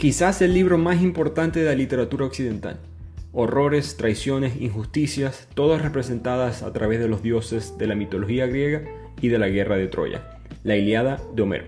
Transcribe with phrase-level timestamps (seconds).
[0.00, 2.78] quizás el libro más importante de la literatura occidental.
[3.34, 8.82] Horrores, traiciones, injusticias, todas representadas a través de los dioses de la mitología griega
[9.20, 10.38] y de la guerra de Troya.
[10.64, 11.64] La Iliada de Homero.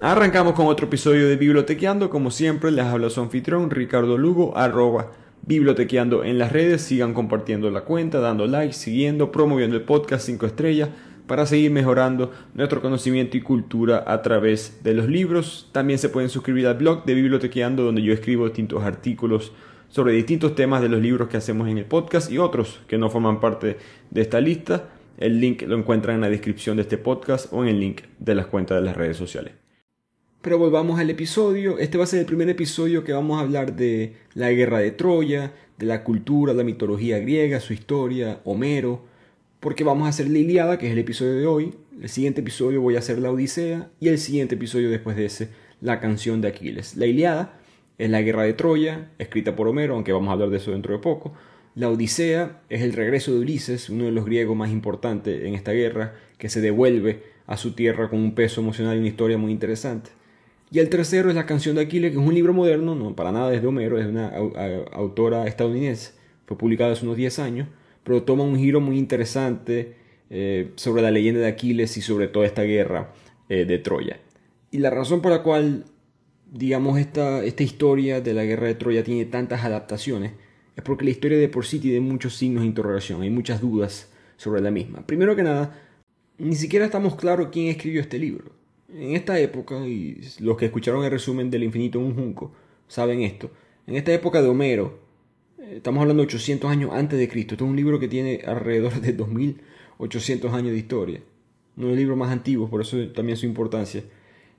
[0.00, 2.10] Arrancamos con otro episodio de Bibliotequeando.
[2.10, 5.12] Como siempre, les habla su anfitrión Ricardo Lugo, arroba
[5.42, 6.82] bibliotequeando en las redes.
[6.82, 10.88] Sigan compartiendo la cuenta, dando like, siguiendo, promoviendo el podcast 5 estrellas
[11.26, 15.68] para seguir mejorando nuestro conocimiento y cultura a través de los libros.
[15.72, 19.52] También se pueden suscribir al blog de Bibliotequeando donde yo escribo distintos artículos
[19.88, 23.10] sobre distintos temas de los libros que hacemos en el podcast y otros que no
[23.10, 23.76] forman parte
[24.10, 24.90] de esta lista.
[25.18, 28.34] El link lo encuentran en la descripción de este podcast o en el link de
[28.34, 29.54] las cuentas de las redes sociales.
[30.42, 31.78] Pero volvamos al episodio.
[31.78, 34.92] Este va a ser el primer episodio que vamos a hablar de la guerra de
[34.92, 39.02] Troya, de la cultura, la mitología griega, su historia, Homero,
[39.60, 41.74] porque vamos a hacer la Iliada, que es el episodio de hoy.
[42.00, 45.48] El siguiente episodio voy a hacer la Odisea y el siguiente episodio después de ese,
[45.80, 46.96] la canción de Aquiles.
[46.96, 47.58] La Iliada
[47.98, 50.94] es la guerra de Troya, escrita por Homero, aunque vamos a hablar de eso dentro
[50.94, 51.32] de poco.
[51.74, 55.72] La Odisea es el regreso de Ulises, uno de los griegos más importantes en esta
[55.72, 59.52] guerra, que se devuelve a su tierra con un peso emocional y una historia muy
[59.52, 60.10] interesante.
[60.70, 63.32] Y el tercero es la canción de Aquiles, que es un libro moderno, no para
[63.32, 64.32] nada es de Homero, es de una
[64.92, 66.12] autora estadounidense,
[66.46, 67.68] fue publicado hace unos 10 años
[68.06, 69.96] pero toma un giro muy interesante
[70.30, 73.12] eh, sobre la leyenda de Aquiles y sobre toda esta guerra
[73.48, 74.20] eh, de Troya.
[74.70, 75.86] Y la razón por la cual,
[76.48, 80.34] digamos, esta, esta historia de la guerra de Troya tiene tantas adaptaciones
[80.76, 84.12] es porque la historia de por sí tiene muchos signos de interrogación, hay muchas dudas
[84.36, 85.04] sobre la misma.
[85.04, 85.82] Primero que nada,
[86.38, 88.52] ni siquiera estamos claros quién escribió este libro.
[88.88, 92.52] En esta época, y los que escucharon el resumen del infinito en un junco
[92.86, 93.50] saben esto,
[93.86, 95.05] en esta época de Homero,
[95.70, 97.54] Estamos hablando de 800 años antes de Cristo.
[97.54, 101.20] Esto es un libro que tiene alrededor de 2800 años de historia.
[101.76, 104.04] Uno de los libros más antiguos, por eso también su importancia.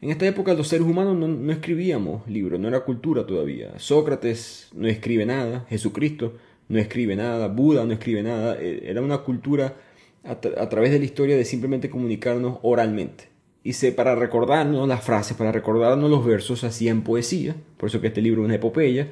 [0.01, 3.79] En esta época los seres humanos no, escribíamos libros, no era cultura todavía.
[3.79, 6.33] Sócrates no escribe nada, Jesucristo
[6.67, 8.57] no escribe nada, Buda no escribe nada.
[8.59, 9.77] E, era una cultura
[10.25, 13.29] a, a través de la historia de simplemente comunicarnos oralmente.
[13.63, 17.55] Y se, para recordarnos las frases, para recordarnos los versos, hacían poesía.
[17.77, 19.07] Por eso que este libro es una epopeya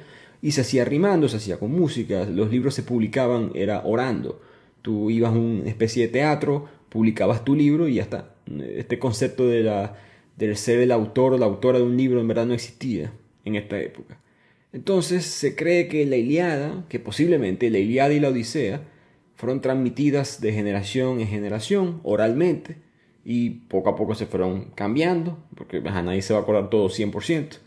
[0.46, 4.40] y se hacía rimando, se hacía con música, los libros se publicaban, era orando.
[4.80, 8.36] Tú ibas a una especie de teatro, publicabas tu libro y ya está.
[8.76, 9.96] Este concepto de la,
[10.36, 13.12] del ser el autor o la autora de un libro en verdad no existía
[13.44, 14.20] en esta época.
[14.72, 18.82] Entonces se cree que la Iliada, que posiblemente la Iliada y la Odisea,
[19.34, 22.76] fueron transmitidas de generación en generación oralmente
[23.24, 26.88] y poco a poco se fueron cambiando, porque a nadie se va a acordar todo
[26.88, 27.65] 100%.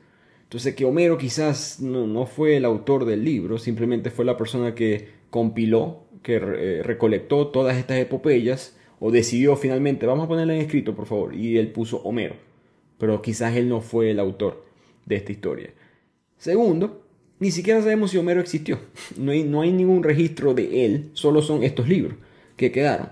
[0.49, 5.07] Entonces que Homero quizás no, fue el autor del libro, simplemente fue la persona que
[5.29, 10.95] compiló, que eh, recolectó todas estas epopeyas o decidió finalmente, vamos a ponerla en escrito
[10.95, 12.33] por favor, y él puso Homero,
[12.97, 14.65] pero quizás él no fue el autor
[15.05, 15.69] de esta historia.
[16.35, 17.05] Segundo,
[17.37, 18.79] ni siquiera sabemos si Homero existió,
[19.19, 22.15] no hay, no ningún registro de él, solo son estos libros
[22.55, 23.09] que quedaron.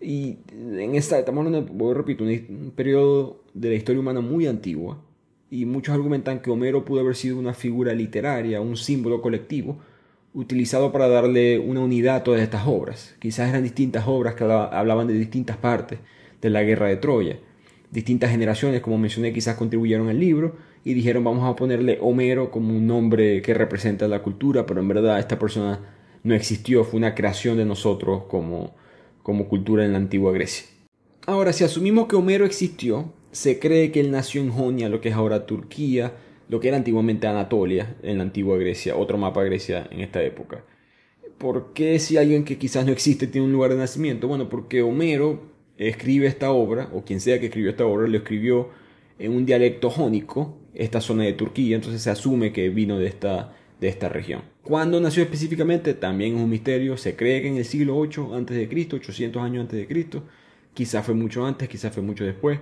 [0.00, 4.98] Y en esta, estamos hablando, repito, un periodo de la historia humana muy antigua,
[5.50, 9.80] y muchos argumentan que Homero pudo haber sido una figura literaria, un símbolo colectivo,
[10.32, 13.16] utilizado para darle una unidad a todas estas obras.
[13.18, 15.98] Quizás eran distintas obras que hablaban de distintas partes
[16.40, 17.38] de la guerra de Troya.
[17.90, 22.76] Distintas generaciones, como mencioné, quizás contribuyeron al libro y dijeron vamos a ponerle Homero como
[22.76, 25.80] un nombre que representa la cultura, pero en verdad esta persona
[26.22, 28.76] no existió, fue una creación de nosotros como,
[29.24, 30.66] como cultura en la antigua Grecia.
[31.26, 35.10] Ahora, si asumimos que Homero existió, se cree que él nació en Jonia, lo que
[35.10, 36.14] es ahora Turquía,
[36.48, 40.64] lo que era antiguamente Anatolia, en la antigua Grecia, otro mapa Grecia en esta época.
[41.38, 44.28] ¿Por qué si alguien que quizás no existe tiene un lugar de nacimiento?
[44.28, 48.68] Bueno, porque Homero escribe esta obra, o quien sea que escribió esta obra, lo escribió
[49.18, 53.54] en un dialecto jónico, esta zona de Turquía, entonces se asume que vino de esta,
[53.80, 54.42] de esta región.
[54.62, 55.94] ¿Cuándo nació específicamente?
[55.94, 59.78] También es un misterio, se cree que en el siglo 8 a.C., 800 años antes
[59.78, 60.24] de Cristo,
[60.74, 62.60] quizás fue mucho antes, quizás fue mucho después,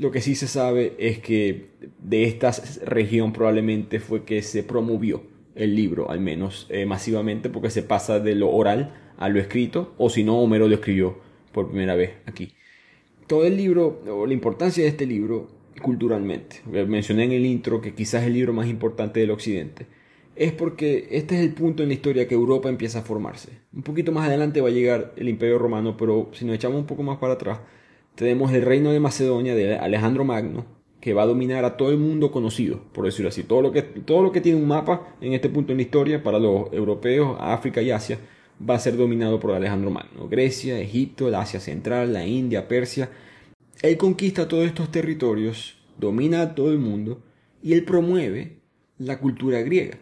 [0.00, 1.66] lo que sí se sabe es que
[1.98, 2.52] de esta
[2.86, 5.22] región probablemente fue que se promovió
[5.54, 9.92] el libro, al menos eh, masivamente, porque se pasa de lo oral a lo escrito,
[9.98, 11.18] o si no, Homero lo escribió
[11.52, 12.54] por primera vez aquí.
[13.26, 15.50] Todo el libro, o la importancia de este libro
[15.82, 19.86] culturalmente, mencioné en el intro que quizás es el libro más importante del occidente,
[20.34, 23.50] es porque este es el punto en la historia que Europa empieza a formarse.
[23.74, 26.86] Un poquito más adelante va a llegar el Imperio Romano, pero si nos echamos un
[26.86, 27.58] poco más para atrás,
[28.20, 30.66] tenemos el reino de Macedonia de Alejandro Magno,
[31.00, 33.44] que va a dominar a todo el mundo conocido, por decirlo así.
[33.44, 36.22] Todo lo que, todo lo que tiene un mapa en este punto en la historia
[36.22, 38.18] para los europeos, África y Asia,
[38.68, 40.28] va a ser dominado por Alejandro Magno.
[40.28, 43.08] Grecia, Egipto, Asia Central, la India, Persia.
[43.80, 47.22] Él conquista todos estos territorios domina a todo el mundo
[47.62, 48.58] y él promueve
[48.98, 49.96] la cultura griega.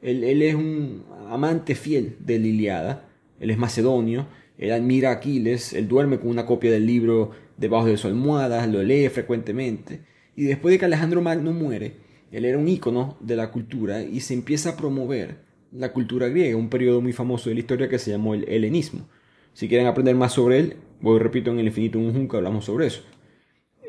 [0.00, 3.08] Él, es un amante fiel de la Iliada,
[3.40, 4.26] él es macedonio,
[4.56, 8.66] él admira a Aquiles, él duerme con una copia del libro debajo de su almohada,
[8.66, 10.00] lo lee frecuentemente,
[10.36, 11.96] y después de que Alejandro Magno muere,
[12.30, 15.38] él era un ícono de la cultura y se empieza a promover
[15.72, 19.08] la cultura griega, un periodo muy famoso de la historia que se llamó el helenismo.
[19.52, 22.86] Si quieren aprender más sobre él, voy repito en el infinito un junco hablamos sobre
[22.86, 23.02] eso.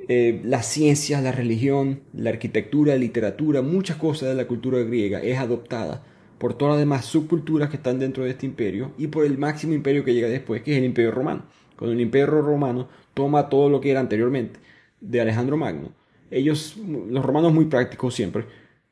[0.07, 5.19] Eh, las ciencias, la religión, la arquitectura, la literatura, muchas cosas de la cultura griega
[5.19, 6.03] es adoptada
[6.39, 9.73] por todas las demás subculturas que están dentro de este imperio y por el máximo
[9.73, 11.43] imperio que llega después, que es el imperio romano.
[11.75, 14.59] Cuando el imperio romano toma todo lo que era anteriormente
[15.01, 15.91] de Alejandro Magno,
[16.31, 18.45] ellos, los romanos muy prácticos siempre,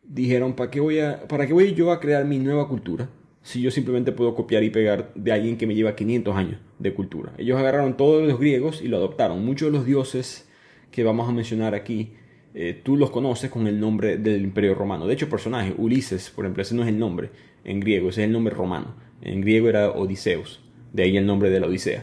[0.03, 3.09] dijeron, ¿para qué voy, a, ¿para qué voy yo a crear mi nueva cultura?
[3.43, 6.93] Si yo simplemente puedo copiar y pegar de alguien que me lleva 500 años de
[6.93, 7.33] cultura.
[7.37, 9.45] Ellos agarraron todos los griegos y lo adoptaron.
[9.45, 10.49] Muchos de los dioses
[10.91, 12.13] que vamos a mencionar aquí,
[12.53, 15.07] eh, tú los conoces con el nombre del Imperio Romano.
[15.07, 17.29] De hecho, personaje, Ulises, por ejemplo, ese no es el nombre
[17.63, 18.95] en griego, ese es el nombre romano.
[19.21, 20.59] En griego era Odiseus,
[20.91, 22.01] de ahí el nombre de la Odisea.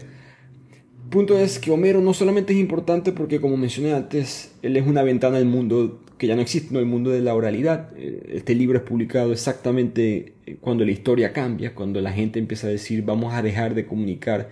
[1.11, 5.03] Punto es que Homero no solamente es importante porque, como mencioné antes, él es una
[5.03, 7.91] ventana al mundo que ya no existe, no el mundo de la oralidad.
[7.97, 12.67] Eh, este libro es publicado exactamente eh, cuando la historia cambia, cuando la gente empieza
[12.67, 14.51] a decir vamos a dejar de comunicar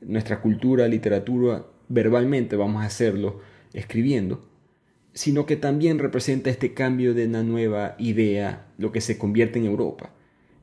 [0.00, 3.40] nuestra cultura, literatura verbalmente, vamos a hacerlo
[3.72, 4.46] escribiendo,
[5.12, 9.66] sino que también representa este cambio de una nueva idea, lo que se convierte en
[9.66, 10.12] Europa.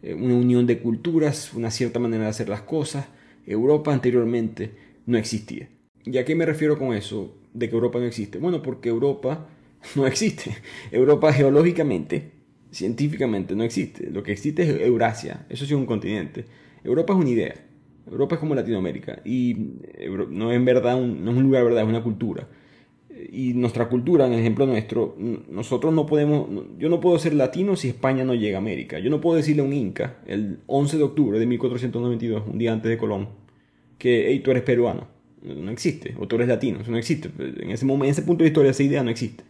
[0.02, 3.08] Eh, una unión de culturas, una cierta manera de hacer las cosas.
[3.48, 5.70] Europa anteriormente no existía.
[6.06, 8.38] ¿Y a qué me refiero con eso de que Europa no existe?
[8.38, 9.48] Bueno, porque Europa
[9.96, 10.56] no existe.
[10.92, 12.32] Europa geológicamente,
[12.72, 14.10] científicamente no existe.
[14.10, 15.46] Lo que existe es Eurasia.
[15.50, 16.46] Eso sí es un continente.
[16.84, 17.56] Europa es una idea.
[18.10, 19.22] Europa es como Latinoamérica.
[19.26, 19.56] Y
[20.30, 22.48] no es verdad no es un lugar, verdad, es una cultura
[23.32, 25.16] y nuestra cultura, en el ejemplo nuestro,
[25.50, 26.48] nosotros no podemos,
[26.78, 29.00] yo no puedo ser latino si España no llega a América.
[29.00, 32.74] Yo no puedo decirle a un inca el 11 de octubre de 1492, un día
[32.74, 33.30] antes de Colón,
[33.98, 35.08] que hey, tú eres peruano.
[35.42, 36.16] No existe.
[36.20, 36.80] O tú eres latino.
[36.88, 37.30] No existe.
[37.40, 39.44] En ese, momento, en ese punto de historia esa idea no existe.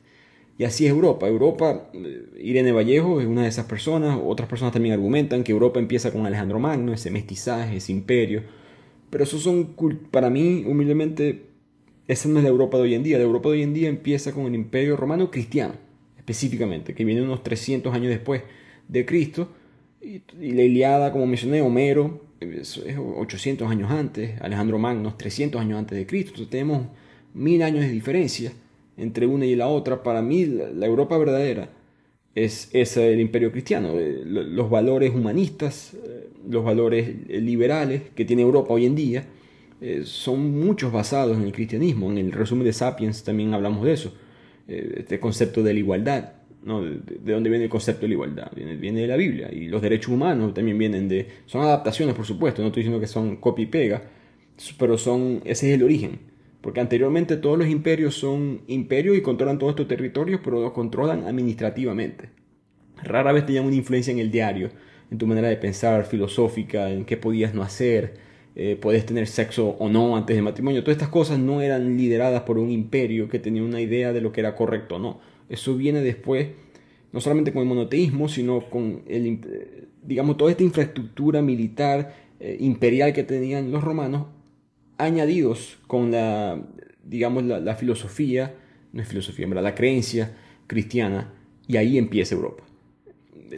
[0.57, 1.27] Y así es Europa.
[1.27, 4.19] Europa, eh, Irene Vallejo es una de esas personas.
[4.23, 8.43] Otras personas también argumentan que Europa empieza con Alejandro Magno, ese mestizaje, ese imperio.
[9.09, 9.75] Pero eso son,
[10.11, 11.43] para mí, humildemente,
[12.07, 13.17] esa no es la Europa de hoy en día.
[13.17, 15.75] La Europa de hoy en día empieza con el Imperio Romano Cristiano,
[16.17, 18.43] específicamente, que viene unos 300 años después
[18.87, 19.49] de Cristo.
[20.01, 20.21] Y,
[20.51, 26.31] la Iliada, como mencioné, Homero, 800 años antes, Alejandro Magno, 300 años antes de Cristo.
[26.31, 26.87] Entonces tenemos
[27.33, 28.51] mil años de diferencia
[28.97, 30.03] entre una y la otra.
[30.03, 31.69] Para mí, la, Europa verdadera
[32.33, 33.93] es, es, el imperio cristiano.
[33.99, 39.25] Eh, los valores humanistas, eh, los valores liberales que tiene Europa hoy en día
[39.81, 42.09] eh, son muchos basados en el cristianismo.
[42.09, 44.13] En el resumen de Sapiens también hablamos de eso,
[44.67, 46.33] eh, este concepto de la igualdad.
[46.65, 46.83] ¿No?
[46.83, 48.51] De, dónde viene el concepto de la igualdad?
[48.53, 49.49] Viene, viene, de la Biblia.
[49.53, 51.27] Y los derechos humanos también vienen de...
[51.45, 54.03] Son adaptaciones, por supuesto, no estoy diciendo que son copia y pega,
[54.77, 56.19] pero son, ese es el origen.
[56.59, 61.25] Porque anteriormente todos los imperios son imperios y controlan todos estos territorios, pero los controlan
[61.25, 62.29] administrativamente.
[63.03, 64.71] Rara vez tenían una influencia en el diario,
[65.11, 68.15] en tu manera de pensar, filosófica, en qué podías no hacer,
[68.55, 70.81] eh, puedes tener sexo o no antes del matrimonio.
[70.81, 74.31] Todas estas cosas no eran lideradas por un imperio que tenía una idea de lo
[74.31, 75.19] que era correcto o no.
[75.49, 76.47] Eso viene después,
[77.15, 83.13] no solamente con el monoteísmo, sino con el, digamos, toda esta infraestructura militar eh, imperial
[83.13, 84.27] que tenían los romanos,
[84.97, 86.61] añadidos con la,
[87.05, 88.55] digamos, la, filosofía,
[88.91, 90.35] no es filosofía, la creencia
[90.67, 91.33] cristiana,
[91.67, 92.65] y ahí empieza Europa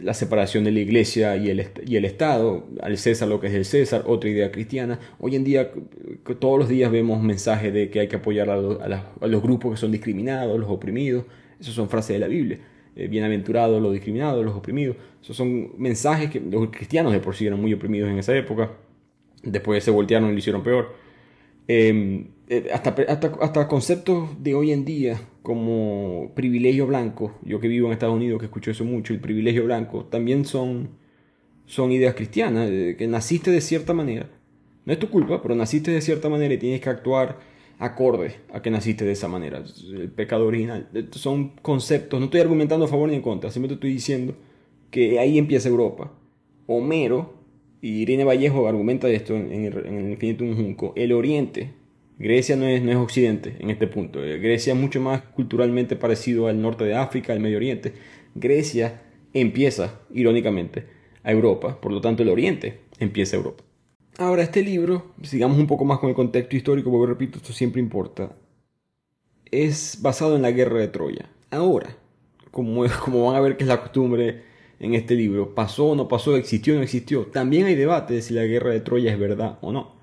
[0.00, 3.54] la separación de la iglesia y el, y el Estado, al César lo que es
[3.54, 5.00] el César, otra idea cristiana.
[5.18, 5.72] Hoy en día,
[6.38, 8.56] todos los días vemos mensajes de que hay que apoyar a
[9.26, 11.24] los, grupos que son discriminados, los oprimidos.
[11.58, 12.60] Esas son frases de la Biblia.
[12.98, 14.96] Eh, bienaventurados los discriminados, los oprimidos.
[15.22, 18.72] Esos son mensajes que los cristianos de por sí eran muy oprimidos en esa época.
[19.44, 20.96] Después se voltearon y lo hicieron peor.
[21.68, 27.68] Em, eh, hasta, hasta, hasta, conceptos de hoy en día como privilegio blanco, yo que
[27.68, 30.88] vivo en Estados Unidos que escucho eso mucho, el privilegio blanco, también son,
[31.66, 34.28] son ideas cristianas, que naciste de cierta manera.
[34.86, 37.38] No es tu culpa, pero naciste de cierta manera y tienes que actuar
[37.78, 39.62] acorde a que naciste de esa manera.
[39.92, 40.88] El pecado original.
[41.12, 44.34] Son conceptos, no estoy argumentando a favor ni en contra, simplemente estoy diciendo
[44.90, 46.12] que ahí empieza Europa.
[46.66, 47.34] Homero
[47.80, 51.72] y Irene Vallejo argumenta esto en, el, Infinito un Junco, el Oriente,
[52.18, 55.94] Grecia no es, no es Occidente en este punto, eh, Grecia es mucho más culturalmente
[55.94, 57.92] parecido al norte de África, al Medio Oriente.
[58.34, 60.86] Grecia empieza, irónicamente,
[61.22, 63.67] a Europa, por lo tanto el Oriente empieza a Europa.
[64.20, 67.80] Ahora, este libro, sigamos un poco más con el contexto histórico, porque repito, esto siempre
[67.80, 68.34] importa,
[69.48, 71.30] es basado en la guerra de Troya.
[71.52, 71.96] Ahora,
[72.50, 74.42] como, como van a ver que es la costumbre
[74.80, 78.22] en este libro, pasó o no pasó, existió o no existió, también hay debate de
[78.22, 79.94] si la guerra de Troya es verdad o no.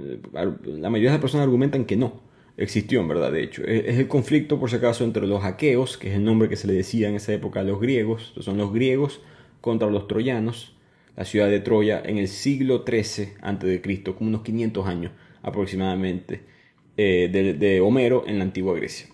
[0.00, 2.22] Eh, la mayoría de las personas argumentan que no,
[2.56, 3.64] existió en verdad, de hecho.
[3.64, 6.66] Es el conflicto, por si acaso, entre los aqueos, que es el nombre que se
[6.66, 9.20] le decía en esa época a los griegos, son los griegos
[9.60, 10.77] contra los troyanos,
[11.18, 16.42] la ciudad de Troya en el siglo XIII a.C., como unos 500 años aproximadamente,
[16.96, 19.08] eh, de, Homero en la antigua Grecia.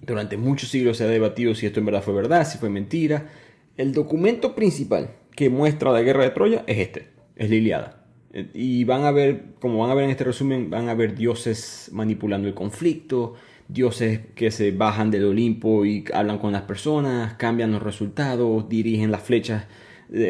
[0.00, 3.28] Durante muchos siglos se ha debatido si esto en verdad fue verdad, si fue mentira.
[3.76, 8.06] El documento principal que muestra la guerra de Troya es este, es la Iliada.
[8.32, 11.14] Eh, y van a ver, como van a ver en este resumen, van a ver
[11.14, 13.34] dioses manipulando el conflicto,
[13.68, 19.10] dioses que se bajan del Olimpo y hablan con las personas, cambian los resultados, dirigen
[19.10, 19.66] las flechas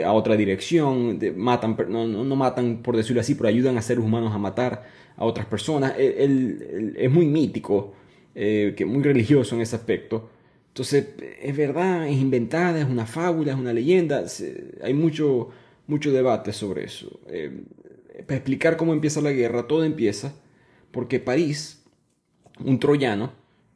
[0.05, 4.35] a otra dirección, matan, no, no, matan por decirlo así, pero ayudan a seres humanos
[4.35, 4.85] a matar
[5.17, 5.95] a otras personas.
[5.99, 7.95] es muy mítico,
[8.35, 10.31] eh, que muy religioso en ese aspecto.
[10.69, 11.09] Entonces,
[11.43, 14.25] es verdad, es inventada, es una fábula, es una leyenda.
[14.83, 15.51] hay mucho,
[15.87, 17.21] mucho debate sobre eso.
[17.29, 17.63] Eh,
[18.27, 20.35] para explicar cómo empieza la guerra, todo empieza
[20.91, 21.85] porque París,
[22.65, 23.33] un troyano,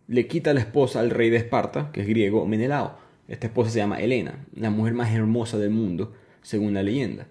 [0.09, 2.99] le quita la esposa al rey de Esparta, que es griego, Menelao.
[3.33, 6.13] Esta esposa se llama Helena, la mujer más hermosa del mundo,
[6.43, 7.29] según la leyenda.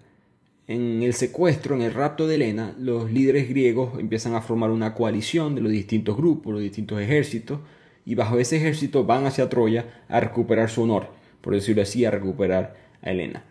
[0.66, 4.94] En el secuestro, en el rapto de Helena, los líderes griegos empiezan a formar una
[4.94, 7.60] coalición de los distintos grupos, los distintos ejércitos,
[8.04, 11.06] y bajo ese ejército van hacia Troya a recuperar su honor,
[11.40, 13.44] por decirlo así, a recuperar a Helena.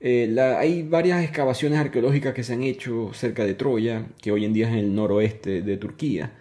[0.00, 4.54] Eh, hay varias excavaciones arqueológicas que se han hecho cerca de Troya, que hoy en
[4.54, 6.32] día es en el noroeste de Turquía,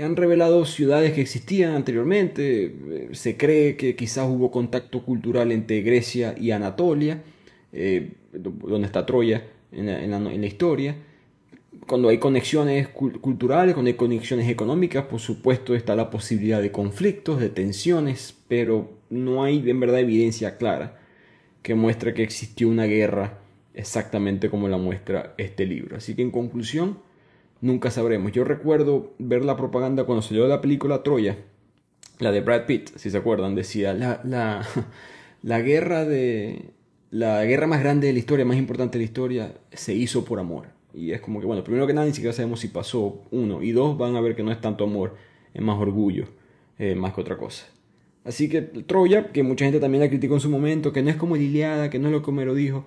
[0.00, 2.64] han revelado ciudades que existían anteriormente.
[2.64, 7.22] Eh, se cree que quizás hubo contacto cultural entre Grecia y Anatolia,
[7.72, 10.96] eh, donde está Troya en la, historia.
[11.86, 17.40] Cuando hay conexiones culturales, cuando hay conexiones económicas, por supuesto está la posibilidad de conflictos,
[17.40, 20.98] de tensiones, pero no hay en verdad evidencia clara
[21.62, 23.38] que muestre que existió una guerra
[23.74, 25.96] exactamente como la muestra este libro.
[25.96, 26.98] Así que en conclusión,
[27.60, 28.32] nunca sabremos.
[28.32, 31.38] Yo recuerdo ver la propaganda cuando salió la película Troya,
[32.18, 34.66] la de Brad Pitt, si se acuerdan, decía la, la,
[35.42, 36.70] la guerra de
[37.14, 40.40] la guerra más grande de la historia, más importante de la historia, se hizo por
[40.40, 40.66] amor.
[40.92, 43.62] Y es como que, bueno, primero que nada, ni siquiera sabemos si pasó uno.
[43.62, 45.14] Y dos, van a ver que no es tanto amor,
[45.52, 46.26] es más orgullo,
[46.76, 47.66] eh, más que otra cosa.
[48.24, 51.16] Así que Troya, que mucha gente también la criticó en su momento, que no es
[51.16, 52.84] como Iliada, que no es lo que Homero dijo,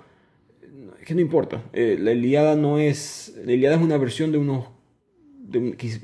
[1.08, 1.64] que no importa.
[1.72, 3.34] Eh, la Iliada no es.
[3.46, 4.66] La Iliada es una versión de unos.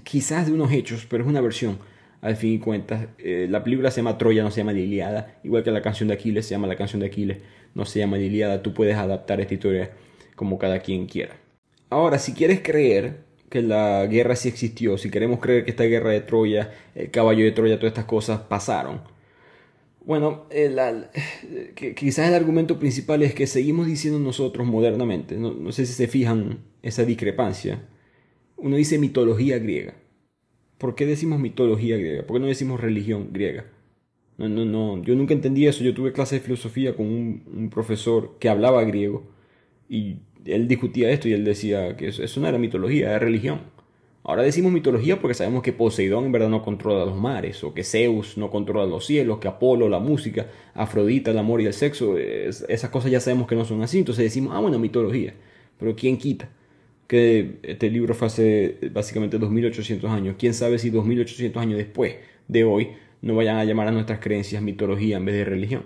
[0.06, 1.78] quizás de unos hechos, pero es una versión.
[2.22, 5.42] Al fin y cuentas, eh, la película se llama Troya, no se llama la Iliada.
[5.44, 7.40] Igual que la canción de Aquiles se llama la canción de Aquiles,
[7.76, 8.64] no se llama la Iliada.
[8.64, 9.92] Tú puedes adaptar esta historia
[10.38, 11.36] como cada quien quiera.
[11.90, 16.12] Ahora, si quieres creer que la guerra sí existió, si queremos creer que esta guerra
[16.12, 19.02] de Troya, el caballo de Troya, todas estas cosas pasaron,
[20.06, 20.48] bueno,
[21.96, 26.60] quizás el argumento principal es que seguimos diciendo nosotros modernamente, no, sé si se fijan
[26.82, 27.88] esa discrepancia,
[28.58, 29.96] uno dice mitología griega.
[30.78, 32.26] ¿Por qué decimos mitología griega?
[32.26, 33.66] ¿Por qué no decimos religión griega?
[34.38, 35.84] No, no, no, yo nunca entendí eso.
[35.84, 39.24] Yo tuve clase de filosofía con un, profesor que hablaba griego
[39.88, 43.62] y él discutía esto y él decía que eso, eso no era mitología, era religión.
[44.25, 47.84] Ahora decimos mitología porque sabemos que Poseidón en verdad no controla los mares, o que
[47.84, 52.18] Zeus no controla los cielos, que Apolo la música, Afrodita el amor y el sexo,
[52.18, 55.34] esas cosas ya sabemos que no son así, entonces decimos, ah, bueno, mitología.
[55.77, 56.50] Pero ¿quién quita?
[57.06, 60.36] Que este libro fue hace básicamente 2800 años.
[60.39, 62.15] ¿Quién sabe si 2800 años después
[62.48, 65.84] de hoy no vayan a llamar a nuestras creencias mitología en vez de religión?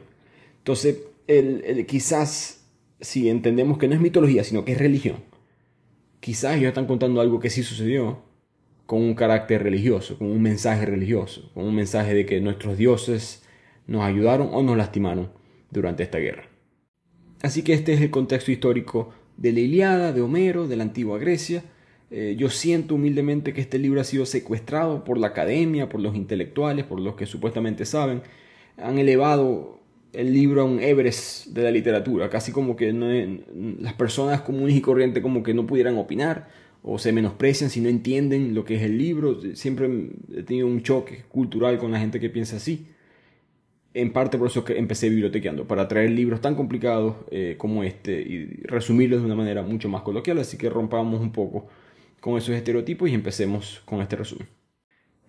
[0.60, 2.68] Entonces, el, quizás
[3.02, 5.18] si entendemos que no es mitología, sino que es religión,
[6.20, 8.27] quizás ellos están contando algo que sí sucedió,
[8.88, 13.44] con un carácter religioso, con un mensaje religioso, con un mensaje de que nuestros dioses
[13.86, 15.30] nos ayudaron o nos lastimaron
[15.70, 16.50] durante esta guerra.
[17.42, 21.20] Así que este es el contexto histórico de la Iliada, de Homero, de la antigua
[21.20, 21.64] Grecia.
[22.10, 26.16] Eh, yo siento humildemente que este libro ha sido secuestrado por la academia, por los
[26.16, 28.22] intelectuales, por los que supuestamente saben.
[28.78, 29.82] Han elevado
[30.14, 32.94] el libro a un Everest de la literatura, casi como que
[33.80, 36.48] las personas comunes y corrientes como que no pudieran opinar
[36.90, 39.40] o se menosprecian si no entienden lo que es el libro.
[39.56, 39.90] Siempre
[40.36, 42.88] he tenido un choque cultural con la gente que piensa así.
[43.94, 48.22] En parte por eso que empecé bibliotequeando, para traer libros tan complicados eh, como este
[48.22, 50.38] y resumirlos de una manera mucho más coloquial.
[50.38, 51.68] Así que rompamos un poco
[52.22, 54.48] con esos estereotipos y empecemos con este resumen.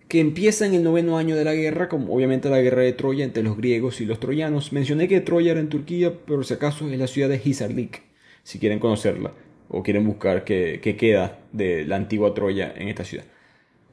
[0.07, 3.25] Que empieza en el noveno año de la guerra, como obviamente la guerra de Troya
[3.25, 4.71] entre los griegos y los troyanos.
[4.71, 8.01] Mencioné que Troya era en Turquía, pero si acaso es la ciudad de Hisarlik,
[8.43, 9.33] si quieren conocerla
[9.69, 13.25] o quieren buscar qué, queda de la antigua Troya en esta ciudad.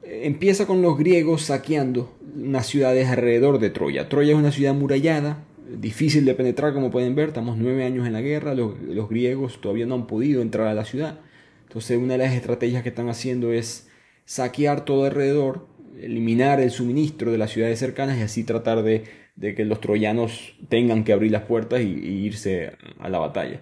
[0.03, 4.09] Empieza con los griegos saqueando unas ciudades alrededor de Troya.
[4.09, 8.13] Troya es una ciudad murallada, difícil de penetrar como pueden ver, estamos nueve años en
[8.13, 8.73] la guerra, los,
[9.09, 11.19] griegos todavía no han podido entrar a la ciudad.
[11.67, 13.89] Entonces una de las estrategias que están haciendo es
[14.25, 15.67] saquear todo alrededor,
[16.01, 19.03] eliminar el suministro de las ciudades cercanas y así tratar de,
[19.39, 23.61] que los troyanos tengan que abrir las puertas y, irse a la batalla.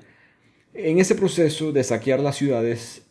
[0.78, 3.06] En ese proceso de saquear las ciudades,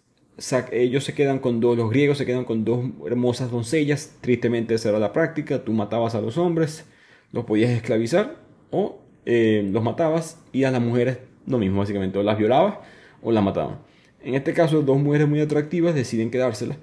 [0.71, 4.91] ellos se quedan con dos, los griegos se quedan con dos hermosas doncellas, tristemente esa
[4.91, 6.85] era la práctica, tú matabas a los hombres,
[7.33, 8.37] los podías esclavizar
[8.71, 12.81] o eh, los matabas y a las mujeres lo mismo básicamente, o las violabas
[13.23, 13.79] o las mataban.
[14.23, 16.77] En este caso, dos mujeres muy atractivas deciden quedárselas,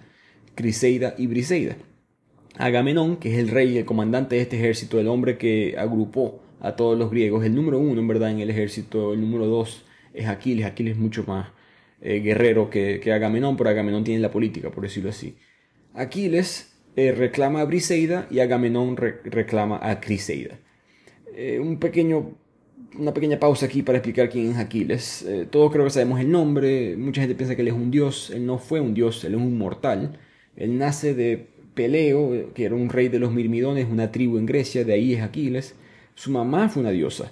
[0.56, 1.76] Criseida y Briseida.
[2.58, 6.76] Agamenón, que es el rey el comandante de este ejército, el hombre que agrupó a
[6.76, 10.28] todos los griegos, el número uno en verdad en el ejército, el número dos es
[10.28, 11.50] Aquiles, Aquiles es mucho más
[12.02, 15.36] eh, guerrero que, que, Agamenón, pero Agamenón tiene la política, por decirlo así.
[15.94, 20.60] Aquiles eh, reclama a Briseida y Agamenón reclama a Criseida.
[21.36, 22.36] Eh, un pequeño,
[22.98, 25.26] una pequeña pausa aquí para explicar quién es Aquiles.
[25.52, 28.46] todos creo que sabemos el nombre, mucha gente piensa que él es un dios, él
[28.46, 30.20] no fue un dios, él es un mortal.
[30.56, 34.84] Él nace de Peleo, que era un rey de los Mirmidones, una tribu en Grecia,
[34.84, 35.76] de ahí es Aquiles.
[36.16, 37.32] Su mamá fue una diosa.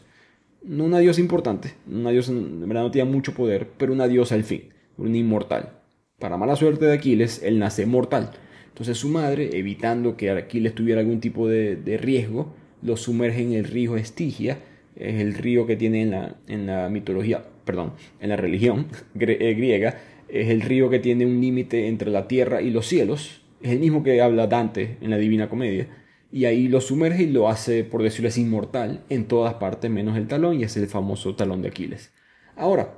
[0.62, 4.36] No una diosa importante, una diosa en verdad no tenía mucho poder, pero una diosa
[4.36, 4.64] al fin,
[4.98, 5.80] un inmortal.
[6.20, 8.32] Para mala suerte de Aquiles, él nace mortal.
[8.68, 13.66] Entonces su madre, evitando que Aquiles tuviera algún tipo de, riesgo, lo sumerge en el
[13.66, 14.60] río Estigia,
[14.96, 18.88] es el río que tiene en la, en la mitología, perdón, en la religión
[19.20, 19.98] eh, griega,
[20.28, 23.80] es el río que tiene un límite entre la tierra y los cielos, es el
[23.80, 25.88] mismo que habla Dante en la Divina Comedia,
[26.32, 30.18] y ahí lo sumerge y lo hace, por decirlo así, inmortal en todas partes menos
[30.18, 32.12] el talón, y es el famoso talón de Aquiles.
[32.56, 32.98] Ahora,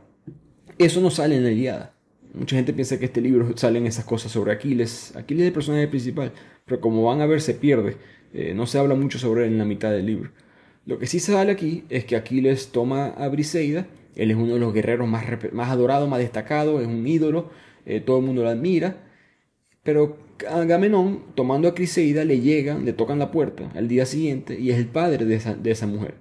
[0.78, 1.94] eso no sale en la Iliada.
[2.34, 5.16] Mucha gente piensa que este libro salen esas cosas sobre Aquiles.
[5.16, 6.32] Aquiles es el personaje principal,
[6.66, 7.98] pero como van a ver se pierde.
[8.34, 10.32] Eh, no se habla mucho sobre él en la mitad del libro.
[10.86, 14.60] Lo que sí sale aquí es que Aquiles toma a Briseida él es uno de
[14.60, 17.50] los guerreros más, más adorados, más destacados, es un ídolo,
[17.86, 18.98] eh, todo el mundo lo admira.
[19.84, 20.18] Pero
[20.50, 24.78] Agamenón, tomando a Criseida, le llegan, le tocan la puerta al día siguiente y es
[24.78, 26.16] el padre de esa, de esa mujer.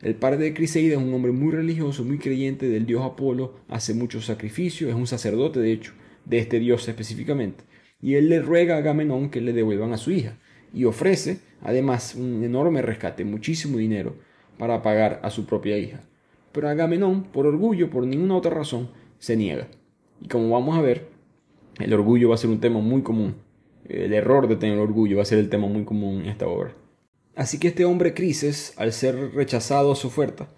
[0.00, 3.92] El padre de Criseida es un hombre muy religioso, muy creyente del dios Apolo, hace
[3.92, 5.92] muchos sacrificios, es un sacerdote de hecho,
[6.24, 7.64] de este dios específicamente.
[8.00, 10.38] Y él le ruega a Agamenón que le devuelvan a su hija
[10.72, 14.16] y ofrece además un enorme rescate, muchísimo dinero,
[14.56, 16.00] para pagar a su propia hija.
[16.52, 19.68] Pero Agamenón, por orgullo, por ninguna otra razón, se niega.
[20.22, 21.08] Y como vamos a ver,
[21.78, 23.36] el orgullo va a ser un tema muy común.
[23.88, 26.74] El error de tener orgullo va a ser el tema muy común en esta obra.
[27.34, 30.48] Así que este hombre Crises, al ser rechazado a su oferta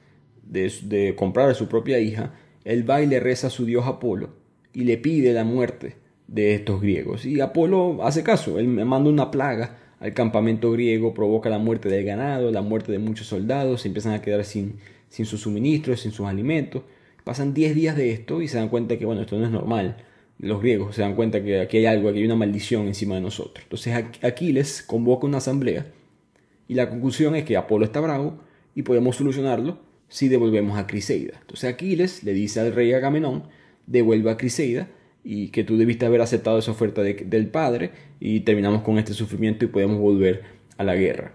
[0.43, 4.31] de, comprar a su propia hija, él va y le reza a su dios Apolo
[4.73, 5.97] y le pide la muerte
[6.27, 7.25] de estos griegos.
[7.25, 12.05] Y Apolo hace caso, él manda una plaga al campamento griego, provoca la muerte del
[12.05, 16.11] ganado, la muerte de muchos soldados, se empiezan a quedar sin, sin sus suministros, sin
[16.11, 16.83] sus alimentos.
[17.23, 19.97] Pasan 10 días de esto y se dan cuenta que, bueno, esto no es normal.
[20.43, 23.21] Los griegos se dan cuenta que aquí hay algo, aquí hay una maldición encima de
[23.21, 23.63] nosotros.
[23.63, 25.87] Entonces Aquiles convoca una asamblea
[26.67, 28.41] y la conclusión es que Apolo está bravo
[28.75, 29.79] y podemos solucionarlo
[30.09, 31.35] si devolvemos a Criseida.
[31.43, 33.45] Entonces Aquiles le dice al rey Agamenón,
[33.87, 34.89] devuelve a Criseida
[35.23, 39.65] y que tú debiste haber aceptado esa oferta del padre y terminamos con este sufrimiento
[39.65, 40.43] y podemos volver
[40.77, 41.35] a la guerra.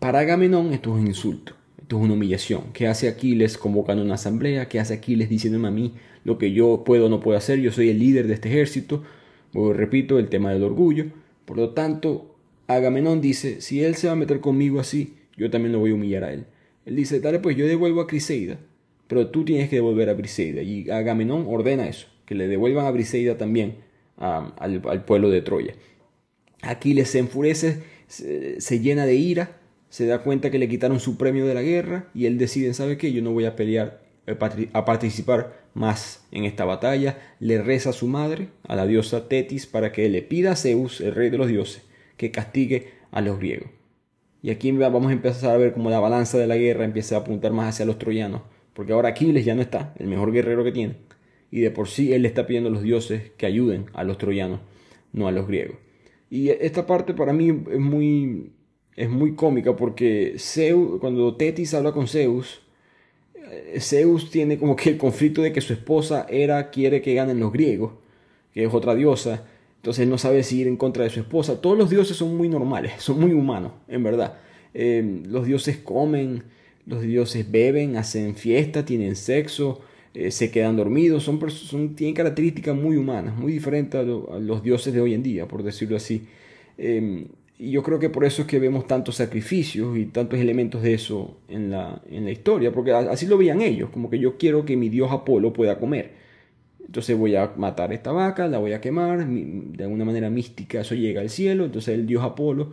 [0.00, 1.57] Para Agamenón esto es un insulto.
[1.88, 2.64] Esto es una humillación.
[2.74, 4.68] ¿Qué hace Aquiles convocando una asamblea?
[4.68, 7.60] ¿Qué hace Aquiles diciéndome a mí lo que yo puedo o no puedo hacer?
[7.60, 9.04] Yo soy el líder de este ejército.
[9.54, 11.06] repito, el tema del orgullo.
[11.46, 15.72] Por lo tanto, Agamenón dice, si él se va a meter conmigo así, yo también
[15.72, 16.44] lo voy a humillar a él.
[16.84, 18.58] Él dice, dale pues yo devuelvo a Criseida,
[19.06, 20.60] pero tú tienes que devolver a Briseida.
[20.60, 23.76] Y Agamenón ordena eso, que le devuelvan a Briseida también
[24.18, 25.72] al, al, pueblo de Troya.
[26.60, 29.57] Aquiles se enfurece, se llena de ira
[29.88, 32.98] se da cuenta que le quitaron su premio de la guerra y él decide, ¿sabe
[32.98, 33.12] qué?
[33.12, 34.36] Yo no voy a pelear, eh,
[34.72, 37.18] a participar más en esta batalla.
[37.40, 41.00] Le reza a su madre, a la diosa Tetis, para que le pida a Zeus,
[41.00, 41.82] el rey de los dioses,
[42.16, 43.70] que castigue a los griegos.
[44.42, 47.20] Y aquí vamos a empezar a ver cómo la balanza de la guerra empieza a
[47.20, 50.72] apuntar más hacia los troyanos, porque ahora Aquiles ya no está, el mejor guerrero que
[50.72, 50.96] tiene.
[51.50, 54.18] Y de por sí él le está pidiendo a los dioses que ayuden a los
[54.18, 54.60] troyanos,
[55.12, 55.76] no a los griegos.
[56.30, 58.52] Y esta parte para mí es muy
[58.98, 62.60] es muy cómica porque Zeus, cuando Tetis habla con Zeus,
[63.36, 67.38] eh, Zeus tiene como que el conflicto de que su esposa era quiere que ganen
[67.38, 67.92] los griegos,
[68.52, 71.60] que es otra diosa, entonces él no sabe si ir en contra de su esposa.
[71.60, 74.34] Todos los dioses son muy normales, son muy humanos, en verdad.
[74.74, 76.42] Eh, los dioses comen,
[76.84, 79.80] los dioses beben, hacen fiesta, tienen sexo,
[80.12, 84.92] eh, se quedan dormidos, son, son, tienen características muy humanas, muy diferentes a, los dioses
[84.92, 86.26] de hoy en día, por decirlo así
[87.58, 90.94] Y yo creo que por eso es que vemos tantos sacrificios y tantos elementos de
[90.94, 94.64] eso en la, en la historia, porque así lo veían ellos, como que yo quiero
[94.64, 96.12] que mi dios Apolo pueda comer.
[96.86, 100.94] Entonces voy a matar esta vaca, la voy a quemar, de alguna manera mística eso
[100.94, 102.72] llega al cielo, entonces el dios Apolo,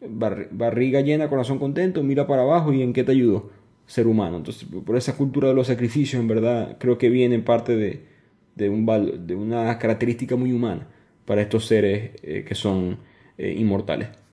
[0.00, 3.50] barriga llena, corazón contento, mira para abajo y en qué te ayudó,
[3.86, 4.38] ser humano.
[4.38, 8.04] Entonces por esa cultura de los sacrificios en verdad creo que viene parte de,
[8.56, 8.84] de, un,
[9.26, 10.88] de una característica muy humana
[11.24, 12.98] para estos seres eh, que son
[13.38, 14.23] eh, inmortales.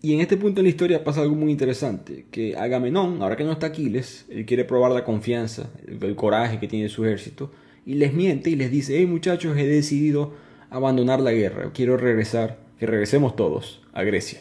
[0.00, 3.42] Y en este punto en la historia pasa algo muy interesante, que Agamenón, ahora que
[3.42, 7.50] no está Aquiles, él quiere probar la confianza, el, coraje que tiene su ejército,
[7.84, 10.34] y les miente y les dice, hey muchachos, he decidido
[10.70, 14.40] abandonar la guerra, quiero regresar, que regresemos todos a Grecia.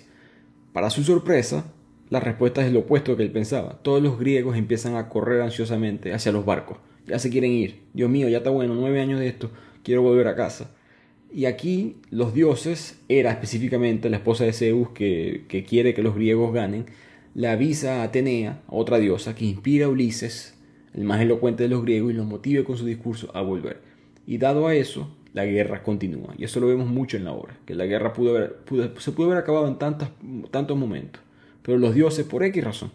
[0.74, 1.66] Para su sorpresa,
[2.12, 3.80] la respuesta es lo opuesto que él pensaba.
[3.82, 6.78] Todos los griegos empiezan a correr ansiosamente hacia los barcos.
[7.08, 7.82] Ya se quieren ir.
[7.94, 9.50] Dios mío, ya está bueno, nueve años de esto,
[9.82, 10.70] quiero volver a casa.
[11.32, 16.54] Y aquí los dioses, era específicamente la esposa de Zeus que, quiere que los griegos
[16.54, 16.86] ganen,
[17.36, 20.56] le avisa a Atenea, otra diosa, que inspira a Ulises,
[20.94, 23.82] el más elocuente de los griegos, y los motive con su discurso a volver.
[24.26, 26.34] Y dado a eso, la guerra continúa.
[26.38, 28.58] Y eso lo vemos mucho en la obra, que la guerra pudo haber,
[28.98, 30.10] se pudo haber acabado en tantos,
[30.50, 31.22] tantos momentos.
[31.62, 32.92] Pero los dioses, por X razón,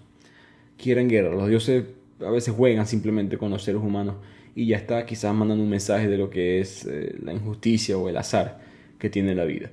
[0.77, 1.35] quieren guerra.
[1.35, 1.85] Los dioses
[2.21, 4.16] a veces juegan simplemente con los seres humanos
[4.55, 8.09] y ya está quizás mandando un mensaje de lo que es eh, la injusticia o
[8.09, 8.61] el azar
[8.99, 9.71] que tiene la vida.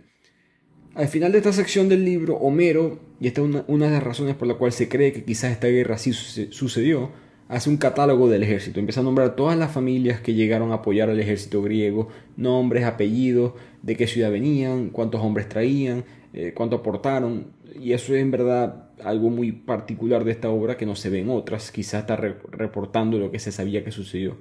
[0.95, 4.35] Al final de esta sección del libro, Homero, y esta es una, de las razones
[4.35, 7.11] por la cual se cree que quizás esta guerra sí sucedió,
[7.47, 11.09] hace un catálogo del ejército, empieza a nombrar todas las familias que llegaron a apoyar
[11.09, 17.53] al ejército griego, nombres, apellidos, de qué ciudad venían, cuántos hombres traían, eh, cuánto aportaron,
[17.79, 21.19] y eso es en verdad algo muy particular de esta obra que no se ve
[21.19, 24.37] en otras, quizás está reportando lo que se sabía que sucedió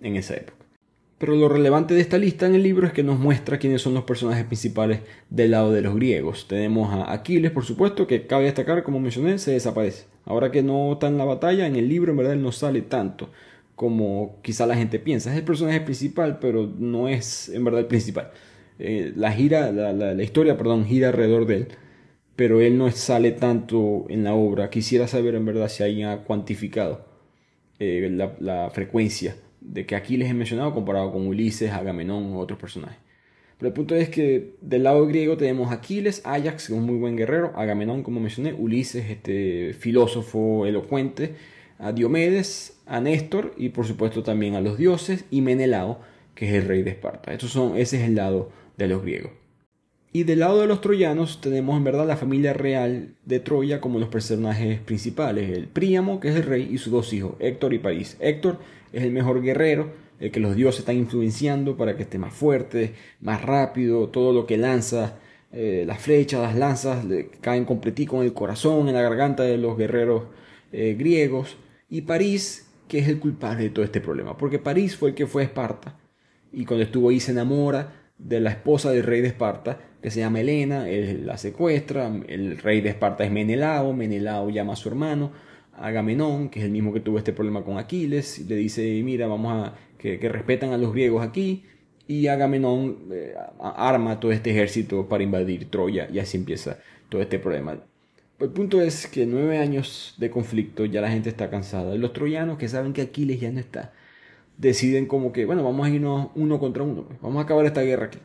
[0.00, 0.58] en esa época.
[1.18, 3.92] Pero lo relevante de esta lista en el libro es que nos muestra quiénes son
[3.92, 6.46] los personajes principales del lado de los griegos.
[6.46, 10.06] Tenemos a Aquiles, por supuesto, que cabe destacar, como mencioné, se desaparece.
[10.24, 12.82] Ahora que no está en la batalla, en el libro en verdad él no sale
[12.82, 13.30] tanto
[13.74, 15.32] como quizá la gente piensa.
[15.32, 18.30] Es el personaje principal, pero no es en verdad el principal.
[18.78, 21.68] Eh, la gira, la, historia, perdón, gira alrededor de él,
[22.36, 24.70] pero él no sale tanto en la obra.
[24.70, 27.06] Quisiera saber en verdad si alguien ha cuantificado
[27.80, 28.08] eh,
[28.40, 32.98] la frecuencia de que aquí les he mencionado comparado con Ulises, Agamenón u otros personajes.
[33.58, 37.52] Pero el punto es que del lado griego tenemos Aquiles, Ajax, un muy buen guerrero,
[37.56, 41.34] Agamenón, como mencioné, Ulises, este filósofo elocuente,
[41.78, 46.00] a Diomedes, a Néstor y por supuesto también a los dioses y Menelao,
[46.34, 47.32] que es el rey de Esparta.
[47.32, 49.32] Estos son, ese es el lado de los griegos.
[50.12, 53.98] Y del lado de los troyanos tenemos en verdad la familia real de Troya como
[53.98, 57.78] los personajes principales, el Príamo, que es el rey, y sus dos hijos, Héctor y
[57.78, 58.16] París.
[58.20, 58.58] Héctor
[58.92, 62.94] es el mejor guerrero, el que los dioses están influenciando para que esté más fuerte,
[63.20, 65.18] más rápido, todo lo que lanza,
[65.52, 69.58] eh, las flechas, las lanzas, le caen completico en el corazón, en la garganta de
[69.58, 70.24] los guerreros
[70.72, 71.56] eh, griegos.
[71.88, 75.26] Y París, que es el culpable de todo este problema, porque París fue el que
[75.26, 75.98] fue a Esparta,
[76.52, 80.20] y cuando estuvo ahí se enamora de la esposa del rey de Esparta, que se
[80.20, 84.88] llama Helena, él la secuestra, el rey de Esparta es Menelao, Menelao llama a su
[84.88, 85.32] hermano,
[85.80, 89.52] Agamenón, que es el mismo que tuvo este problema con Aquiles, le dice, mira, vamos
[89.52, 91.64] a que, respetan a los griegos aquí,
[92.06, 97.38] y Agamenón eh, arma todo este ejército para invadir Troya, y así empieza todo este
[97.38, 97.78] problema.
[98.38, 102.12] El punto es que nueve años de conflicto ya la gente está cansada, y los
[102.12, 103.92] troyanos que saben que Aquiles ya no está,
[104.56, 107.20] deciden como que, bueno, vamos a irnos uno contra uno, pues.
[107.20, 108.18] vamos a acabar esta guerra aquí,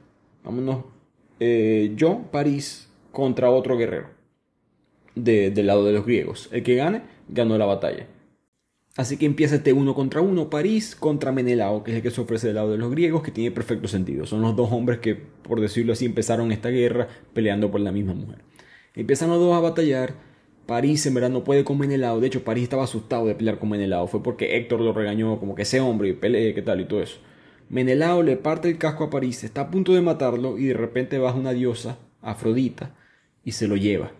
[0.43, 0.85] vámonos
[1.39, 4.12] eh, yo, París, contra otro guerrero
[5.15, 6.49] del lado de los griegos.
[6.51, 8.07] El que gane, ganó la batalla.
[8.95, 12.21] Así que empieza este uno contra uno, París contra Menelao, que es el que se
[12.21, 14.27] ofrece del lado de los griegos, que tiene perfecto sentido.
[14.27, 18.13] Son los dos hombres que, por decirlo así, empezaron esta guerra peleando por la misma
[18.13, 18.43] mujer.
[18.93, 20.13] Empiezan los dos a batallar.
[20.67, 22.19] París en verdad no puede con Menelao.
[22.19, 24.05] De hecho, París estaba asustado de pelear con Menelao.
[24.07, 27.01] Fue porque Héctor lo regañó como que ese hombre y pelee, qué tal y todo
[27.01, 27.17] eso.
[27.69, 31.17] Menelao le parte el casco a París, está a punto de matarlo y de repente
[31.17, 32.95] baja una diosa, Afrodita,
[33.43, 34.11] y se lo lleva.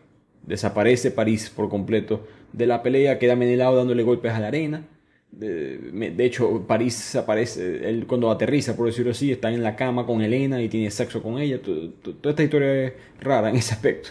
[0.45, 4.85] Desaparece París por completo de la pelea, queda Menelao dándole golpes a la arena.
[5.31, 10.21] De, hecho, París aparece, él cuando aterriza, por decirlo así, está en la cama con
[10.21, 11.59] Helena y tiene sexo con ella.
[11.61, 14.09] Toda esta historia es rara en ese aspecto.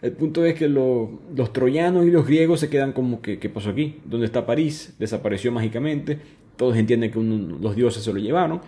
[0.00, 3.70] El punto es que los troyanos y los griegos se quedan como que, ¿qué pasó
[3.70, 4.00] aquí?
[4.04, 4.94] ¿Dónde está París?
[4.98, 6.18] Desapareció mágicamente.
[6.56, 8.60] Todos entienden que los dioses se lo llevaron.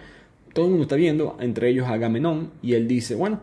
[0.52, 3.40] Todo el mundo está viendo, entre ellos Agamenón, y él dice, bueno,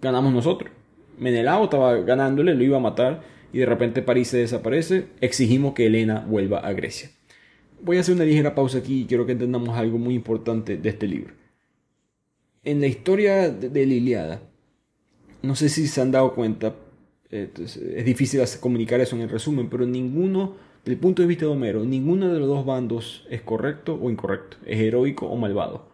[0.00, 0.70] ganamos nosotros.
[1.18, 3.22] Menelao estaba ganándole, lo iba a matar,
[3.52, 5.06] y de repente París se desaparece.
[5.20, 7.10] Exigimos que Helena vuelva a Grecia.
[7.82, 10.88] Voy a hacer una ligera pausa aquí y quiero que entendamos algo muy importante de
[10.88, 11.34] este libro.
[12.64, 14.40] En la historia de, la
[15.42, 16.76] no sé si se han dado cuenta,
[17.28, 21.50] es difícil comunicar eso en el resumen, pero ninguno, desde el punto de vista de
[21.50, 25.88] Homero, ninguno de los dos bandos es correcto o incorrecto, es heroico o malvado.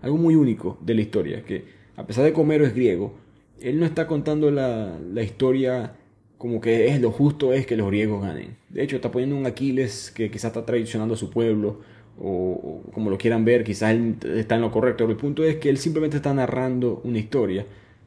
[0.00, 1.64] Algo muy único de la historia, que
[1.96, 3.14] a pesar de que Homero es griego,
[3.60, 5.96] él no está contando la, la historia
[6.44, 8.56] como que es lo justo es que los griegos ganen.
[8.68, 11.80] De hecho, está poniendo un Aquiles que quizás está traicionando a su pueblo,
[12.20, 15.04] o, como lo quieran ver, quizás él está en lo correcto.
[15.04, 17.64] Pero el punto es que él simplemente está narrando una historia,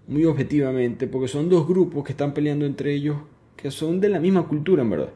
[0.07, 3.17] muy objetivamente, porque son dos grupos que están peleando entre ellos,
[3.55, 5.09] que son de la misma cultura, en verdad.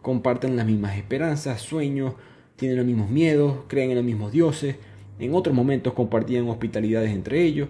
[0.00, 2.14] Comparten las mismas esperanzas, sueños,
[2.54, 4.76] tienen los mismos miedos, creen en los mismos dioses.
[5.18, 7.68] En otros momentos compartían hospitalidades entre ellos,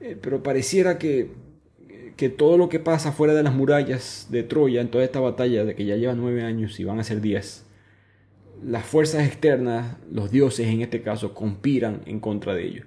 [0.00, 1.42] eh, pero pareciera que
[2.16, 5.64] que todo lo que pasa fuera de las murallas de Troya en toda esta batalla
[5.64, 7.64] de que ya lleva nueve años y van a ser diez,
[8.64, 12.86] las fuerzas externas, los dioses en este caso, conspiran en contra de ellos.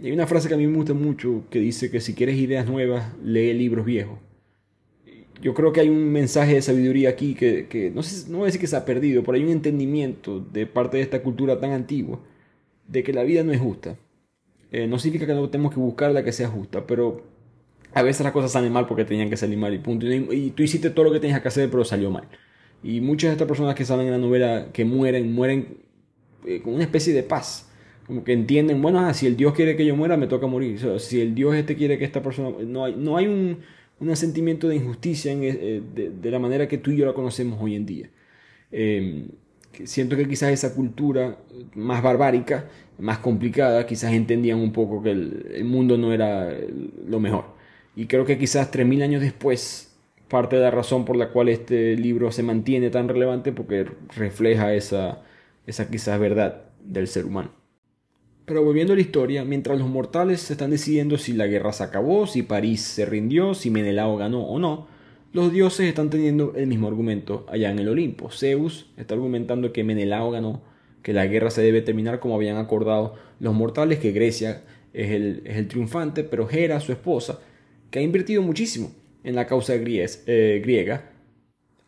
[0.00, 2.36] Y hay una frase que a mí me gusta mucho que dice que si quieres
[2.36, 4.18] ideas nuevas, lee libros viejos.
[5.40, 8.46] Yo creo que hay un mensaje de sabiduría aquí que, no, sé, no voy a
[8.46, 11.70] decir que se ha perdido, pero hay un entendimiento de parte de esta cultura tan
[11.70, 12.20] antigua
[12.88, 13.96] de que la vida no es justa.
[14.72, 17.22] Eh, no significa que no tenemos que buscar la que sea justa, pero
[17.94, 20.06] a veces las cosas salen mal porque tenían que salir mal y punto.
[20.06, 22.28] Y, tú hiciste todo lo que tenías que hacer, pero salió mal.
[22.82, 25.78] Y muchas de estas personas que salen en la novela que mueren, mueren
[26.46, 27.70] eh, con una especie de paz.
[28.06, 30.78] Como que entienden, bueno, ah, si el Dios quiere que yo muera, me toca morir.
[30.98, 32.50] si el Dios este quiere que esta persona...
[32.64, 33.58] No hay, no hay un,
[34.00, 37.74] un sentimiento de injusticia eh, de, la manera que tú y yo la conocemos hoy
[37.74, 38.10] en día.
[38.70, 39.28] Em,
[39.84, 41.38] siento que quizás esa cultura
[41.74, 46.50] más barbárica, más complicada, quizás entendían un poco que el mundo no era
[47.06, 47.57] lo mejor.
[47.98, 49.92] Y creo que quizás 3.000 años después,
[50.28, 54.72] parte de la razón por la cual este libro se mantiene tan relevante, porque refleja
[54.72, 55.24] esa,
[55.66, 57.50] esa quizás verdad del ser humano.
[58.44, 61.82] Pero volviendo a la historia, mientras los mortales se están decidiendo si la guerra se
[61.82, 64.86] acabó, si París se rindió, si Menelao ganó o no,
[65.32, 68.30] los dioses están teniendo el mismo argumento allá en el Olimpo.
[68.30, 70.62] Zeus está argumentando que Menelao ganó,
[71.02, 75.42] que la guerra se debe terminar como habían acordado los mortales, que Grecia es el,
[75.44, 77.40] es el triunfante, pero Hera, su esposa,
[77.90, 78.92] que ha invertido muchísimo
[79.24, 81.10] en la causa eh, griega.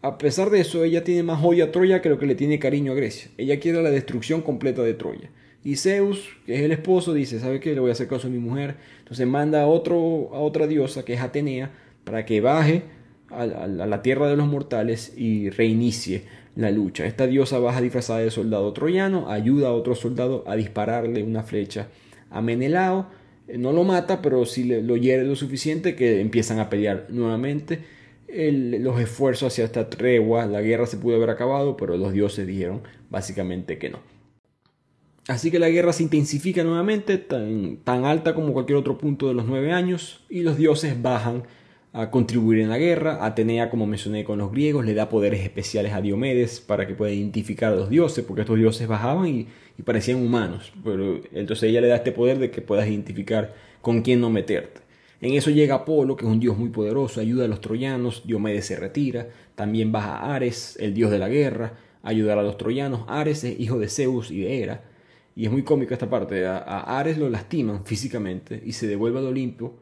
[0.03, 2.59] A pesar de eso, ella tiene más odio a Troya que lo que le tiene
[2.59, 3.31] cariño a Grecia.
[3.37, 5.31] Ella quiere la destrucción completa de Troya.
[5.63, 7.75] Y Zeus, que es el esposo, dice, ¿sabe qué?
[7.75, 8.77] Le voy a hacer caso a mi mujer.
[9.01, 11.71] Entonces manda a, otro, a otra diosa, que es Atenea,
[12.05, 12.85] para que baje
[13.29, 16.25] a, a la tierra de los mortales y reinicie
[16.57, 17.05] la lucha.
[17.05, 21.89] Esta diosa baja disfrazada de soldado troyano, ayuda a otro soldado a dispararle una flecha
[22.31, 23.07] a Menelao
[23.59, 27.81] no lo mata, pero sí lo hiere lo suficiente que empiezan a pelear nuevamente.
[28.29, 32.83] los esfuerzos hacia esta tregua, la guerra se pudo haber acabado, pero los dioses dijeron
[33.09, 33.99] básicamente que no.
[35.29, 39.35] Así que la guerra se intensifica nuevamente, tan, tan alta como cualquier otro punto de
[39.35, 41.45] los nueve años, y los dioses bajan
[41.93, 43.25] a contribuir en la guerra.
[43.25, 47.13] Atenea, como mencioné con los griegos, le da poderes especiales a Diomedes para que pueda
[47.13, 49.49] identificar a los dioses, porque estos dioses bajaban y,
[49.85, 50.73] parecían humanos.
[50.85, 54.83] Pero entonces ella le da este poder de que puedas identificar con quién no meterte.
[55.23, 58.67] En eso llega Apolo, que es un dios muy poderoso, ayuda a los troyanos, Diomedes
[58.67, 63.05] se retira, también baja Ares, el dios de la guerra, a ayudar a los troyanos.
[63.09, 64.85] Ares es hijo de Zeus y de Hera,
[65.37, 69.27] y es muy cómico esta parte, a Ares lo lastiman físicamente y se devuelve al
[69.27, 69.75] Olimpo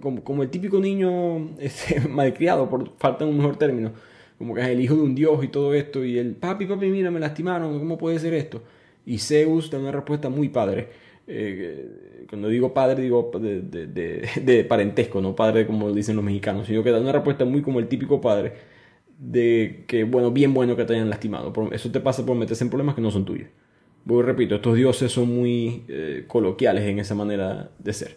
[0.00, 3.92] como, el típico niño este, malcriado, por falta de un mejor término,
[4.38, 6.86] como que es el hijo de un dios y todo esto, y el papi, papi,
[6.86, 8.62] mira, me lastimaron, ¿cómo puede ser esto?
[9.06, 10.88] Y Zeus da una respuesta muy padre.
[11.26, 16.66] Eh, cuando digo padre, digo de, de, de, parentesco, no padre como dicen los mexicanos,
[16.66, 18.52] sino que da una respuesta muy como el típico padre,
[19.18, 21.52] de que, bueno, bien bueno que te hayan lastimado.
[21.72, 23.48] Eso te pasa por meterse en problemas que no son tuyos.
[24.04, 28.16] Voy, repito, estos dioses son muy eh, coloquiales en esa manera de ser.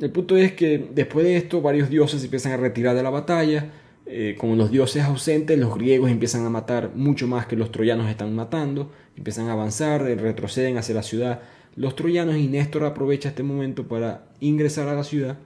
[0.00, 3.72] El punto es que después de esto varios dioses empiezan a retirar de la batalla.
[4.06, 8.08] Eh, con los dioses ausentes, los griegos empiezan a matar mucho más que los troyanos
[8.08, 8.92] están matando.
[9.16, 11.40] Empiezan a avanzar, eh, retroceden hacia la ciudad.
[11.74, 15.38] Los troyanos y Néstor aprovecha este momento para ingresar a la ciudad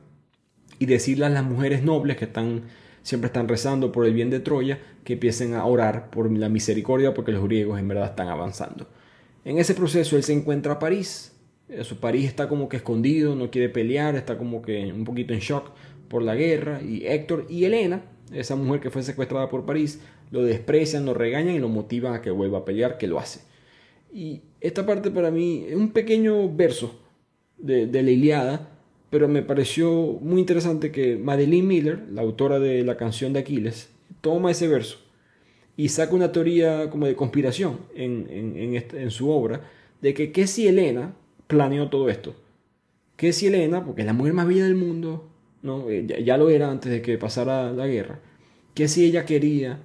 [0.79, 2.63] y decirle a las mujeres nobles que están
[3.03, 7.15] siempre están rezando por el bien de Troya que empiecen a orar por la misericordia
[7.15, 8.87] porque los griegos en verdad están avanzando.
[9.45, 11.32] En ese proceso él se encuentra a París,
[11.83, 15.41] su París está como que escondido, no quiere pelear, está como que un poquito en
[15.41, 15.71] shock
[16.09, 16.81] por la guerra.
[16.83, 21.55] Y Héctor y Elena, esa mujer que fue secuestrada por París, lo desprecian, lo regañan
[21.55, 23.41] y lo motivan a que vuelva a pelear, que lo hace.
[24.13, 27.01] Y esta parte para mí es un pequeño verso
[27.57, 28.69] de, la Iliada,
[29.11, 33.91] pero me pareció muy interesante que Madeline Miller, la autora de la canción de Aquiles,
[34.21, 34.99] toma ese verso
[35.77, 39.63] y saca una teoría como de conspiración en, en su obra,
[40.03, 41.15] de que qué si Elena,
[41.53, 42.35] planeó todo esto.
[43.17, 45.29] Que si Helena, porque es la mujer más bella del mundo,
[45.61, 45.91] ¿no?
[45.91, 48.21] Eh, ya, lo era antes de que pasara la guerra,
[48.75, 49.81] que si ella quería,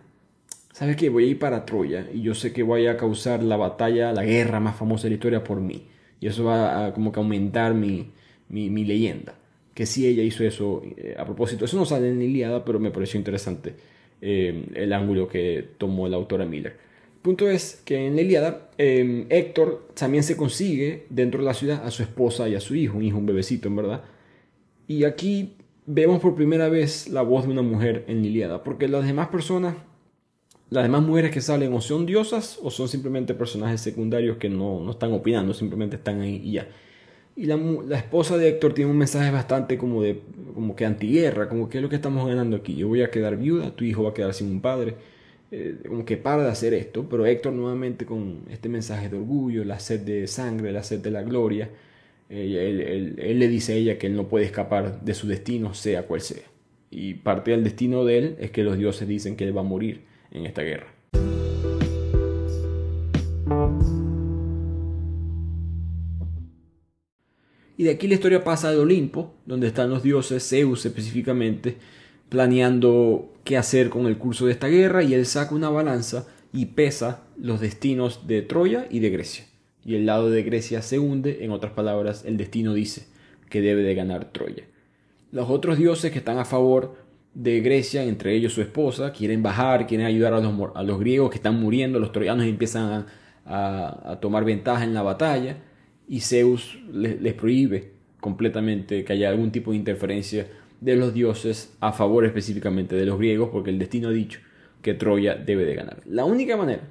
[0.72, 1.10] ¿sabes qué?
[1.10, 4.24] Voy a ir para Troya y yo sé que voy a causar la batalla, la
[4.24, 5.88] guerra más famosa de la historia por mí.
[6.22, 8.12] Y eso va a como que aumentar mi,
[8.48, 9.36] mi, leyenda.
[9.74, 11.66] Que si ella hizo eso eh, a propósito.
[11.66, 13.76] Eso no sale en Iliada, pero me pareció interesante
[14.22, 16.87] eh, el ángulo que tomó la autora Miller.
[17.28, 21.86] Punto es que en la Iliada, eh, Héctor también se consigue dentro de la ciudad
[21.86, 24.02] a su esposa y a su hijo, un hijo, un bebecito, en verdad.
[24.88, 29.06] Y aquí vemos por primera vez la voz de una mujer en Liliada, porque las
[29.06, 29.76] demás personas,
[30.70, 34.80] las demás mujeres que salen o son diosas o son simplemente personajes secundarios que no,
[34.80, 36.70] no están opinando, simplemente están ahí y ya.
[37.36, 40.22] Y la, la, esposa de Héctor tiene un mensaje bastante como de
[40.56, 42.74] como que antiguerra, como que es lo que estamos ganando aquí.
[42.74, 45.17] Yo voy a quedar viuda, tu hijo va a quedar sin un padre.
[45.50, 49.64] Eh, como que para de hacer esto, pero Héctor nuevamente con este mensaje de orgullo,
[49.64, 51.70] la sed de sangre, la sed de la gloria,
[52.30, 56.22] él, le dice a ella que él no puede escapar de su destino, sea cual
[56.22, 56.44] sea.
[56.90, 59.64] Y parte del destino de él es que los dioses dicen que él va a
[59.64, 60.88] morir en esta guerra.
[67.78, 71.78] Y de aquí la historia pasa al Olimpo, donde están los dioses, Zeus específicamente,
[72.28, 76.68] planeando qué hacer con el curso de esta guerra, y él saca una balanza y
[76.68, 79.46] pesa los destinos de Troya y de Grecia
[79.88, 83.08] y el lado de Grecia se hunde, en otras palabras, el destino dice
[83.50, 84.66] que debe de ganar Troya.
[85.32, 86.98] Los otros dioses que están a favor
[87.34, 91.30] de Grecia, entre ellos su esposa, quieren bajar, quieren ayudar a los, a los griegos
[91.30, 93.06] que están muriendo, los troyanos empiezan
[93.46, 95.56] a, tomar ventaja en la batalla
[96.10, 100.48] y Zeus les, les prohíbe completamente que haya algún tipo de interferencia
[100.82, 104.40] de los dioses a favor específicamente de los griegos porque el destino ha dicho
[104.82, 106.02] que Troya debe de ganar.
[106.06, 106.84] La única manera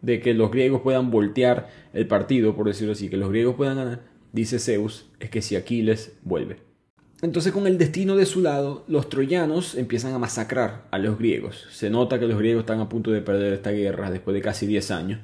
[0.00, 3.76] de que los griegos puedan voltear el partido, por decirlo así, que los griegos puedan
[3.76, 6.58] ganar, dice Zeus, es que si Aquiles vuelve.
[7.22, 11.68] Entonces con el destino de su lado, los troyanos empiezan a masacrar a los griegos.
[11.70, 14.66] Se nota que los griegos están a punto de perder esta guerra después de casi
[14.66, 15.20] 10 años.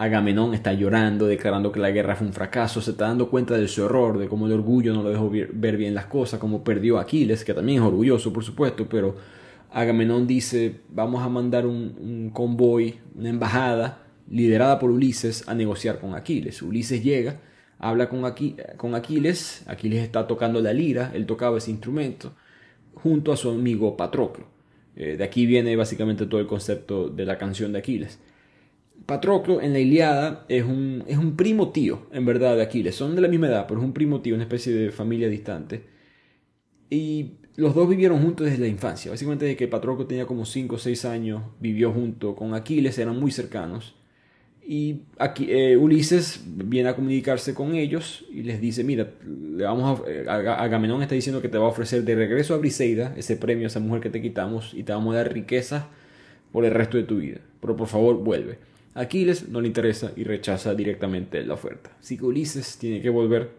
[0.00, 3.68] Agamenón está llorando, declarando que la guerra fue un fracaso, se está dando cuenta de
[3.68, 6.96] su error, de cómo el orgullo no lo dejó ver bien las cosas, cómo perdió
[6.96, 9.16] a Aquiles, que también es orgulloso, por supuesto, pero
[9.70, 16.14] Agamenón dice, vamos a mandar un, convoy, una embajada, liderada por Ulises, a negociar con
[16.14, 16.62] Aquiles.
[16.62, 17.38] Ulises llega,
[17.78, 18.24] habla con,
[18.78, 22.32] con Aquiles, Aquiles está tocando la lira, él tocaba ese instrumento,
[22.94, 24.46] junto a su amigo Patroclo.
[24.96, 28.18] Eh, de aquí viene básicamente todo el concepto de la canción de Aquiles.
[29.10, 32.94] Patroclo en la Iliada es un, es un primo tío, en verdad, de Aquiles.
[32.94, 35.82] Son de la misma edad, pero es un primo tío, una especie de familia distante.
[36.88, 39.10] Y los dos vivieron juntos desde la infancia.
[39.10, 43.18] Básicamente desde que Patroclo tenía como 5 o 6 años, vivió junto con Aquiles, eran
[43.18, 43.96] muy cercanos.
[44.64, 50.02] Y aquí, eh, Ulises viene a comunicarse con ellos y les dice, mira, le vamos
[50.28, 53.66] a, Agamenón está diciendo que te va a ofrecer de regreso a Briseida ese premio
[53.66, 55.86] a esa mujer que te quitamos y te vamos a dar riquezas
[56.52, 57.40] por el resto de tu vida.
[57.60, 58.69] Pero por favor, vuelve.
[58.94, 61.90] Aquiles no le interesa y rechaza directamente la oferta.
[62.00, 63.50] Así que Ulises tiene que volver,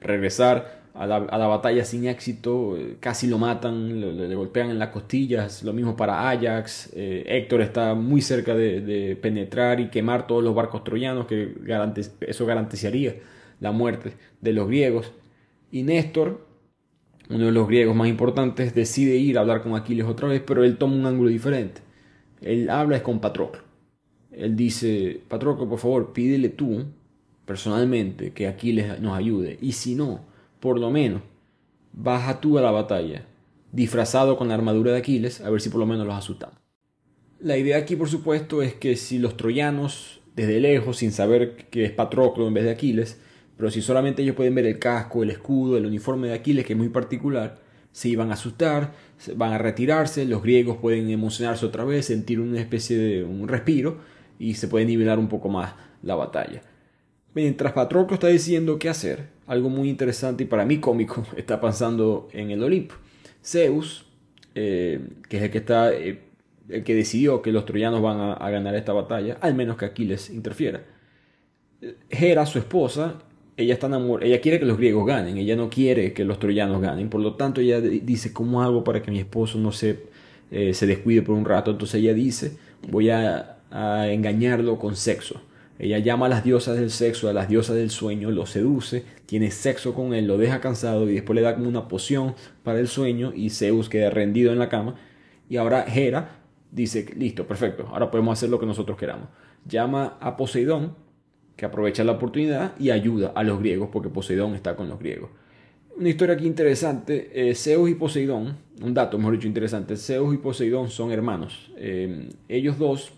[0.00, 5.64] regresar a la, batalla sin éxito, eh, casi lo matan, le, golpean en las costillas,
[5.64, 10.54] lo mismo para Ajax, eh, Héctor está muy cerca de, penetrar y quemar todos los
[10.54, 11.52] barcos troyanos, que
[12.20, 13.16] eso garantizaría
[13.58, 15.12] la muerte de los griegos.
[15.72, 16.46] Y Néstor,
[17.28, 20.62] uno de los griegos más importantes, decide ir a hablar con Aquiles otra vez, pero
[20.62, 21.80] él toma un ángulo diferente.
[22.40, 23.63] Él habla es con Patroclo.
[24.36, 26.84] Él dice, Patroclo, por favor, pídele tú,
[27.44, 29.58] personalmente, que Aquiles nos ayude.
[29.60, 30.24] Y si no,
[30.60, 31.22] por lo menos,
[31.92, 33.26] baja tú a la batalla,
[33.72, 36.56] disfrazado con la armadura de Aquiles, a ver si por lo menos los asustamos.
[37.40, 41.84] La idea aquí, por supuesto, es que si los troyanos, desde lejos, sin saber que
[41.84, 43.20] es Patroclo en vez de Aquiles,
[43.56, 46.72] pero si solamente ellos pueden ver el casco, el escudo, el uniforme de Aquiles, que
[46.72, 48.92] es muy particular, se iban a asustar,
[49.36, 53.98] van a retirarse, los griegos pueden emocionarse otra vez, sentir una especie de un respiro
[54.38, 56.62] y se puede nivelar un poco más la batalla.
[57.34, 62.28] Mientras Patroclo está diciendo qué hacer, algo muy interesante y para mí cómico está pasando
[62.32, 62.94] en el Olimpo.
[63.42, 64.06] Zeus,
[64.54, 66.20] eh, que es el que está, eh,
[66.68, 70.30] el que decidió que los troyanos van a, ganar esta batalla, al menos que Aquiles
[70.30, 70.84] interfiera.
[72.08, 73.18] Hera, su esposa,
[73.56, 73.88] ella está
[74.22, 77.34] ella quiere que los griegos ganen, ella no quiere que los troyanos ganen, por lo
[77.34, 80.06] tanto ella dice cómo hago para que mi esposo no se,
[80.50, 82.56] eh, se descuide por un rato, entonces ella dice
[82.88, 85.40] voy a engañarlo con sexo
[85.78, 89.50] ella llama a las diosas del sexo, a las diosas del sueño, lo seduce, tiene
[89.50, 92.86] sexo con él, lo deja cansado y después le da como una poción para el
[92.86, 94.94] sueño y Zeus queda rendido en la cama.
[95.48, 99.28] Y ahora Hera dice, listo, perfecto, ahora podemos hacer lo que nosotros queramos.
[99.66, 100.94] Llama a Poseidón,
[101.56, 105.30] que aprovecha la oportunidad y ayuda a los griegos, porque Poseidón está con los griegos.
[105.96, 110.38] Una historia aquí interesante, eh, Zeus y Poseidón, un dato mejor dicho interesante, Zeus y
[110.38, 111.72] Poseidón son hermanos.
[111.76, 113.12] Eh, ellos dos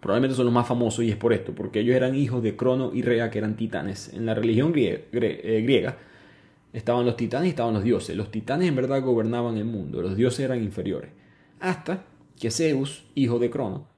[0.00, 2.92] probablemente son los más famosos y es por esto, porque ellos eran hijos de Crono
[2.94, 4.12] y Rea, que eran titanes.
[4.12, 5.98] En la religión griega, eh, griega
[6.72, 8.16] estaban los titanes y estaban los dioses.
[8.16, 11.10] Los titanes en verdad gobernaban el mundo, los dioses eran inferiores.
[11.60, 12.04] Hasta
[12.38, 13.88] que Zeus, hijo de Crono,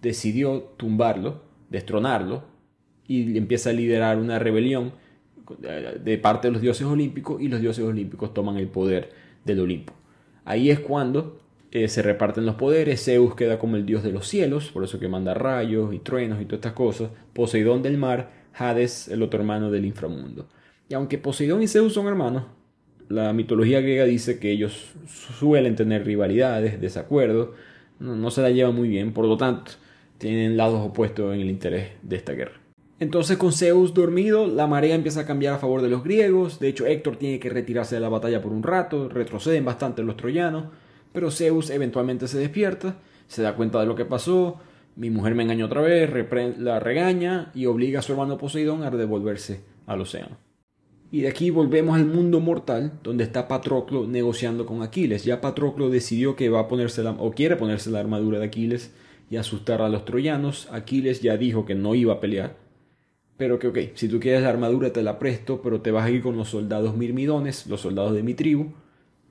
[0.00, 2.44] decidió tumbarlo, destronarlo
[3.06, 4.92] y empieza a liderar una rebelión
[5.58, 9.10] de parte de los dioses olímpicos y los dioses olímpicos toman el poder
[9.44, 9.92] del Olimpo.
[10.44, 11.39] Ahí es cuando
[11.72, 14.98] eh, se reparten los poderes, Zeus queda como el dios de los cielos, por eso
[14.98, 19.40] que manda rayos y truenos y todas estas cosas, Poseidón del mar, Hades, el otro
[19.40, 20.48] hermano del inframundo.
[20.88, 22.44] Y aunque Poseidón y Zeus son hermanos,
[23.08, 27.50] la mitología griega dice que ellos suelen tener rivalidades, desacuerdos,
[27.98, 29.72] no, no se la llevan muy bien, por lo tanto,
[30.18, 32.60] tienen lados opuestos en el interés de esta guerra.
[33.00, 36.60] Entonces con Zeus dormido, la marea empieza a cambiar a favor de los griegos.
[36.60, 39.08] De hecho, Héctor tiene que retirarse de la batalla por un rato.
[39.08, 40.66] Retroceden bastante los troyanos.
[41.12, 42.96] Pero Zeus eventualmente se despierta,
[43.26, 44.60] se da cuenta de lo que pasó.
[44.96, 46.10] Mi mujer me engañó otra vez,
[46.58, 50.36] la regaña y obliga a su hermano Poseidón a devolverse al océano.
[51.12, 55.24] Y de aquí volvemos al mundo mortal, donde está Patroclo negociando con Aquiles.
[55.24, 58.92] Ya Patroclo decidió que va a ponerse o quiere ponerse la armadura de Aquiles
[59.28, 60.68] y asustar a los troyanos.
[60.70, 62.54] Aquiles ya dijo que no iba a pelear
[63.40, 66.10] pero que, ok, si tú quieres la armadura te la presto, pero te vas a
[66.10, 68.74] ir con los soldados mirmidones, los soldados de mi tribu,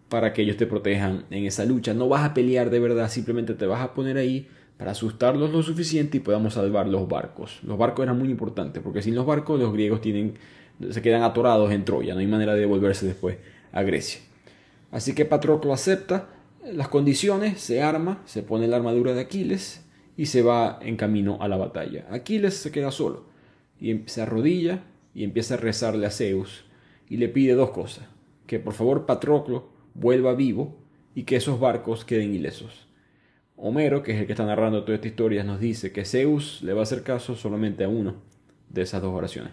[0.10, 1.94] para que ellos te protejan en esa lucha.
[1.94, 4.48] No vas a pelear de verdad, simplemente te vas a poner ahí
[4.78, 7.60] para asustarlos lo suficiente y podamos salvar los barcos.
[7.64, 10.36] Los barcos eran muy importantes, porque sin los barcos los griegos tienen,
[10.90, 13.38] se quedan atorados en Troya, no hay manera de devolverse después
[13.72, 14.22] a Grecia.
[14.92, 16.30] Así que Patroclo acepta
[16.64, 19.86] las condiciones, se arma, se pone la armadura de Aquiles
[20.18, 22.06] y se va en camino a la batalla.
[22.10, 23.26] Aquiles se queda solo
[23.80, 24.84] y em, se arrodilla
[25.14, 26.66] y empieza a rezarle a Zeus
[27.10, 28.06] y le pide dos cosas,
[28.48, 30.78] que por favor Patroclo vuelva vivo
[31.16, 32.88] y que esos barcos queden ilesos.
[33.56, 36.74] Homero, que es el que está narrando toda esta historia, nos dice que Zeus le
[36.74, 38.16] va a hacer caso solamente a uno
[38.70, 39.52] de esas dos oraciones.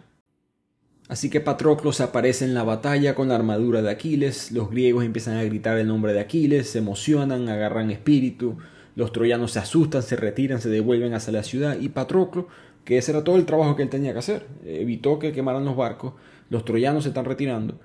[1.08, 5.04] Así que Patroclo se aparece en la batalla con la armadura de Aquiles, los griegos
[5.04, 8.58] empiezan a gritar el nombre de Aquiles, se emocionan, agarran espíritu,
[8.96, 12.48] los troyanos se asustan, se retiran, se devuelven hacia la ciudad y Patroclo
[12.84, 14.46] que ese era todo el trabajo que él tenía que hacer.
[14.64, 16.14] Evitó que quemaran los barcos,
[16.48, 17.80] los troyanos se están retirando.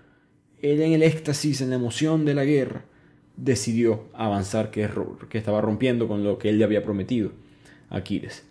[0.62, 2.86] Él en el éxtasis, en la emoción de la guerra,
[3.38, 4.88] decidió avanzar, que,
[5.34, 7.32] estaba rompiendo con lo que él le había prometido
[7.90, 8.46] a Aquiles.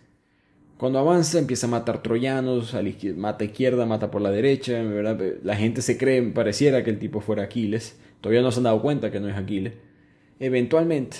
[0.77, 2.81] Cuando avanza empieza a matar troyanos, a
[3.15, 7.43] mata izquierda, mata por la derecha, la gente se cree, pareciera que el tipo fuera
[7.43, 9.73] Aquiles, todavía no se han dado cuenta que no es Aquiles.
[10.39, 11.17] Eventualmente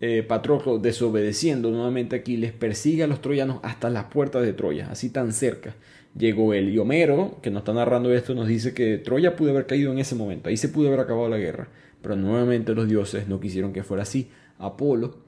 [0.00, 4.88] eh, Patroclo, desobedeciendo nuevamente a Aquiles, persigue a los troyanos hasta las puertas de Troya,
[4.90, 5.74] así tan cerca
[6.16, 6.70] llegó él.
[6.70, 9.98] Y Homero, que nos está narrando esto, nos dice que Troya pudo haber caído en
[9.98, 11.68] ese momento, ahí se pudo haber acabado la guerra,
[12.02, 14.30] pero nuevamente los dioses no quisieron que fuera así.
[14.58, 15.18] Apolo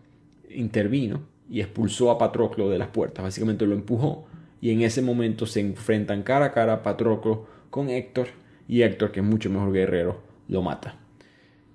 [0.48, 4.26] intervino y expulsó a Patroclo de las puertas, básicamente lo empujó,
[4.60, 8.28] y en ese momento se enfrentan cara a cara Patroclo con Héctor,
[8.68, 10.96] y Héctor, que es mucho mejor guerrero, lo mata.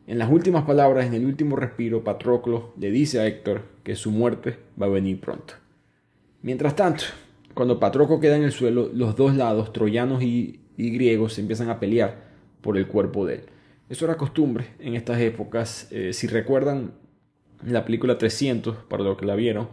[0.07, 4.11] En las últimas palabras, en el último respiro, Patroclo le dice a Héctor que su
[4.11, 5.55] muerte va a venir pronto.
[6.41, 7.05] Mientras tanto,
[7.55, 11.79] cuando Patroclo queda en el suelo, los dos lados, troyanos y, griegos, se empiezan a
[11.79, 12.25] pelear
[12.61, 13.41] por el cuerpo de él.
[13.89, 15.87] Eso era costumbre en estas épocas.
[15.91, 16.93] Eh, si recuerdan
[17.65, 19.69] la película 300, para los que la vieron,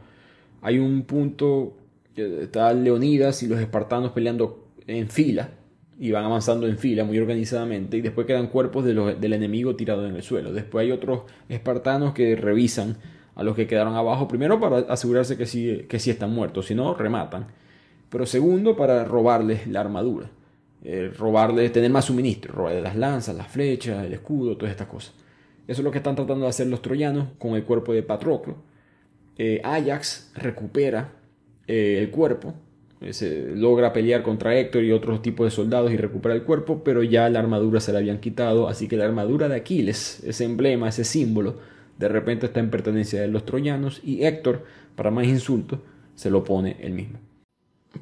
[0.60, 1.76] hay un punto
[2.14, 5.50] que está Leonidas y los espartanos peleando en fila
[5.98, 9.74] y van avanzando en fila muy organizadamente y después quedan cuerpos de los, del enemigo
[9.74, 10.52] tirados en el suelo.
[10.52, 12.96] Después hay otros espartanos que revisan
[13.34, 16.74] a los que quedaron abajo, primero para asegurarse que sí, que sí están muertos, si
[16.74, 17.46] no, rematan.
[18.12, 20.30] Pero segundo, para robarles la armadura,
[20.84, 25.14] eh, robarles, tener más suministro, robarles las lanzas, las flechas, el escudo, todas estas cosas.
[25.66, 28.56] Eso es lo que están tratando de hacer los troyanos con el cuerpo de Patroclo.
[29.38, 31.12] Eh, Ajax recupera
[31.66, 32.52] eh, el cuerpo
[33.10, 37.02] se logra pelear contra Héctor y otros tipos de soldados y recupera el cuerpo, pero
[37.02, 40.88] ya la armadura se la habían quitado, así que la armadura de Aquiles, ese emblema,
[40.88, 41.56] ese símbolo,
[41.98, 45.82] de repente está en pertenencia de los troyanos y Héctor, para más insulto,
[46.14, 47.18] se lo pone él mismo.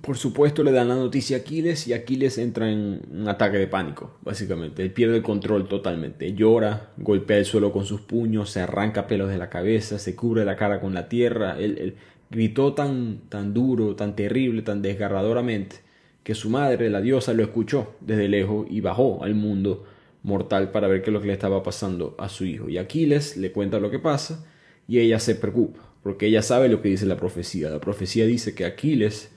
[0.00, 3.66] Por supuesto le dan la noticia a Aquiles y Aquiles entra en un ataque de
[3.66, 4.82] pánico, básicamente.
[4.82, 6.32] Él pierde el control totalmente.
[6.32, 10.44] Llora, golpea el suelo con sus puños, se arranca pelos de la cabeza, se cubre
[10.44, 11.58] la cara con la tierra.
[11.58, 11.96] Él,
[12.30, 15.76] gritó tan, tan duro, tan terrible, tan desgarradoramente,
[16.22, 19.84] que su madre, la diosa, lo escuchó desde lejos y bajó al mundo
[20.22, 22.68] mortal para ver qué es lo que le estaba pasando a su hijo.
[22.68, 24.46] Y Aquiles le cuenta lo que pasa
[24.86, 27.68] y ella se preocupa, porque ella sabe lo que dice la profecía.
[27.70, 29.30] La profecía dice que Aquiles,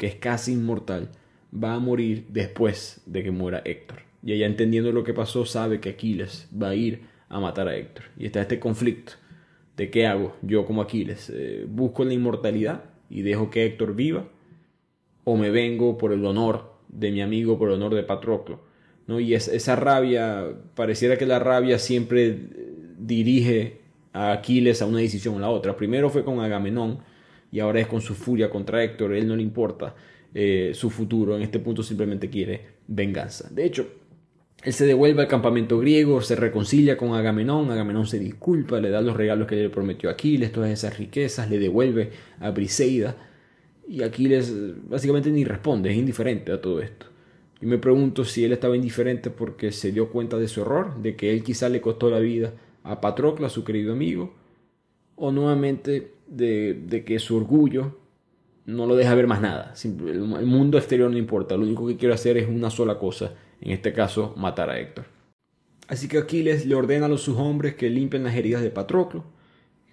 [0.00, 1.10] que es casi inmortal,
[1.52, 3.98] va a morir después de que muera Héctor.
[4.22, 7.76] Y ella entendiendo lo que pasó sabe que Aquiles va a ir a matar a
[7.76, 8.06] Héctor.
[8.16, 9.12] Y está este conflicto
[9.76, 11.30] de qué hago yo como Aquiles.
[11.34, 14.26] Eh, ¿Busco la inmortalidad y dejo que Héctor viva?
[15.24, 18.60] ¿O me vengo por el honor de mi amigo, por el honor de Patroclo?
[19.06, 19.20] ¿No?
[19.20, 23.80] Y esa rabia, pareciera que la rabia siempre eh, dirige
[24.14, 25.76] a Aquiles a una decisión o a la otra.
[25.76, 27.00] Primero fue con Agamenón
[27.52, 29.14] y ahora es con su furia contra Héctor.
[29.14, 29.94] Él no le importa
[30.34, 33.48] eh, su futuro, en este punto simplemente quiere venganza.
[33.50, 33.86] De hecho,
[34.62, 39.00] él se devuelve al campamento griego, se reconcilia con Agamenón, Agamenón se disculpa, le da
[39.00, 43.16] los regalos que le prometió Aquiles, todas esas riquezas, le devuelve a Briseida
[43.88, 44.54] y Aquiles
[44.88, 47.06] básicamente ni responde, es indiferente a todo esto.
[47.60, 51.16] Y me pregunto si él estaba indiferente porque se dio cuenta de su error, de
[51.16, 52.52] que él quizá le costó la vida
[52.84, 54.34] a Patroclo, a su querido amigo,
[55.16, 57.98] o nuevamente de, que su orgullo
[58.64, 59.74] no lo deja ver más nada.
[59.84, 63.72] El mundo exterior no importa, lo único que quiero hacer es una sola cosa en
[63.72, 65.04] este caso matar a Héctor.
[65.88, 69.24] Así que Aquiles le ordena a los sus hombres que limpien las heridas de Patroclo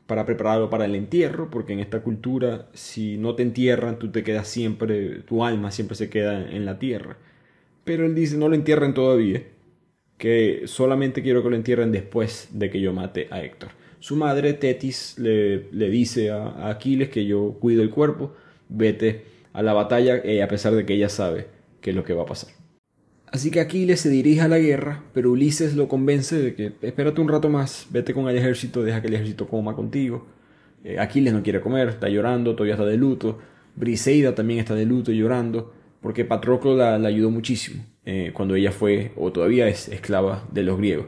[0.05, 4.23] para prepararlo para el entierro, porque en esta cultura si no te entierran, tú te
[4.23, 7.17] quedas siempre, tu alma siempre se queda en la tierra.
[7.83, 9.43] Pero él dice, no lo entierren todavía,
[10.17, 13.71] que solamente quiero que lo entierren después de que yo mate a Héctor.
[13.99, 18.33] Su madre, Tetis, le, le dice a, Aquiles que yo cuido el cuerpo,
[18.69, 21.47] vete a la batalla, eh, a pesar de que ella sabe
[21.81, 22.51] qué es lo que va a pasar.
[23.31, 27.19] Así que Aquiles se dirige a la guerra, pero Ulises lo convence de que espérate
[27.19, 30.27] un rato más, vete con el ejército, deja que el ejército coma contigo.
[30.83, 33.39] Eh, Aquiles no quiere comer, está llorando, todavía está de luto.
[33.75, 38.71] Briseida también está de luto y llorando, porque Patroclo la, ayudó muchísimo eh, cuando ella
[38.71, 41.07] fue o todavía es esclava de los griegos.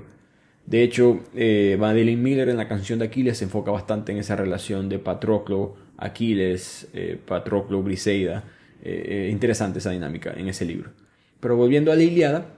[0.65, 4.35] De hecho, eh, Madeline Miller en la canción de Aquiles se enfoca bastante en esa
[4.35, 8.43] relación de Patroclo, Aquiles, eh, Patroclo, Briseida.
[8.81, 10.91] interesante esa dinámica en ese libro.
[11.39, 12.53] Pero volviendo a la Iliada,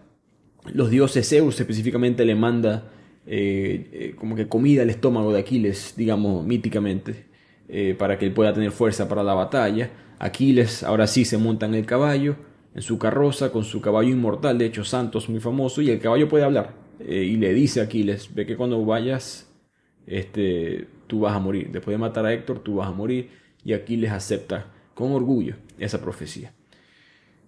[0.74, 2.92] los dioses Zeus específicamente le manda
[3.28, 7.26] eh, eh, como que comida al estómago de Aquiles, digamos, míticamente,
[7.70, 9.92] eh, para que él pueda tener fuerza para la batalla.
[10.20, 12.36] Aquiles ahora sí se monta en el caballo,
[12.74, 16.30] en su carroza, con su caballo inmortal, de hecho Santos muy famoso, y el caballo
[16.30, 16.81] puede hablar.
[17.08, 19.50] Y le dice a Aquiles, ve que cuando vayas,
[20.06, 21.70] este, tú vas a morir.
[21.72, 23.30] Después de matar a Héctor, tú vas a morir.
[23.64, 26.54] Y Aquiles acepta con orgullo esa profecía.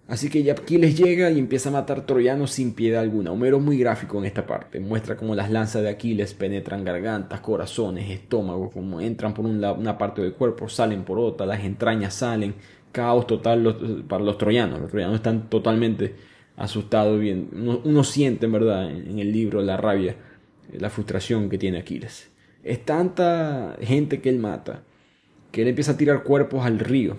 [0.07, 3.31] Así que ya Aquiles llega y empieza a matar troyanos sin piedad alguna.
[3.31, 4.79] Homero es muy gráfico en esta parte.
[4.79, 10.21] Muestra cómo las lanzas de Aquiles penetran gargantas, corazones, estómago, como entran por una parte
[10.21, 12.55] del cuerpo, salen por otra, las entrañas salen.
[12.91, 14.79] Caos total para los troyanos.
[14.81, 16.15] Los troyanos están totalmente
[16.55, 17.19] asustados.
[17.19, 17.49] Bien.
[17.83, 20.15] Uno, siente en verdad en el libro la rabia,
[20.71, 22.31] la frustración que tiene Aquiles.
[22.63, 24.83] Es tanta gente que él mata
[25.53, 27.15] que él empieza a tirar cuerpos al río.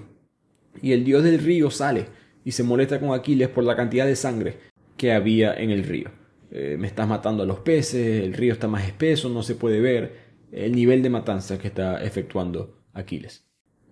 [0.82, 2.06] Y el dios del río sale
[2.44, 4.58] y se molesta con Aquiles por la cantidad de sangre
[4.96, 6.10] que había en el río.
[6.50, 9.80] Eh, me estás matando a los peces, el río está más espeso, no se puede
[9.80, 10.16] ver
[10.50, 13.46] el nivel de matanza que está efectuando Aquiles.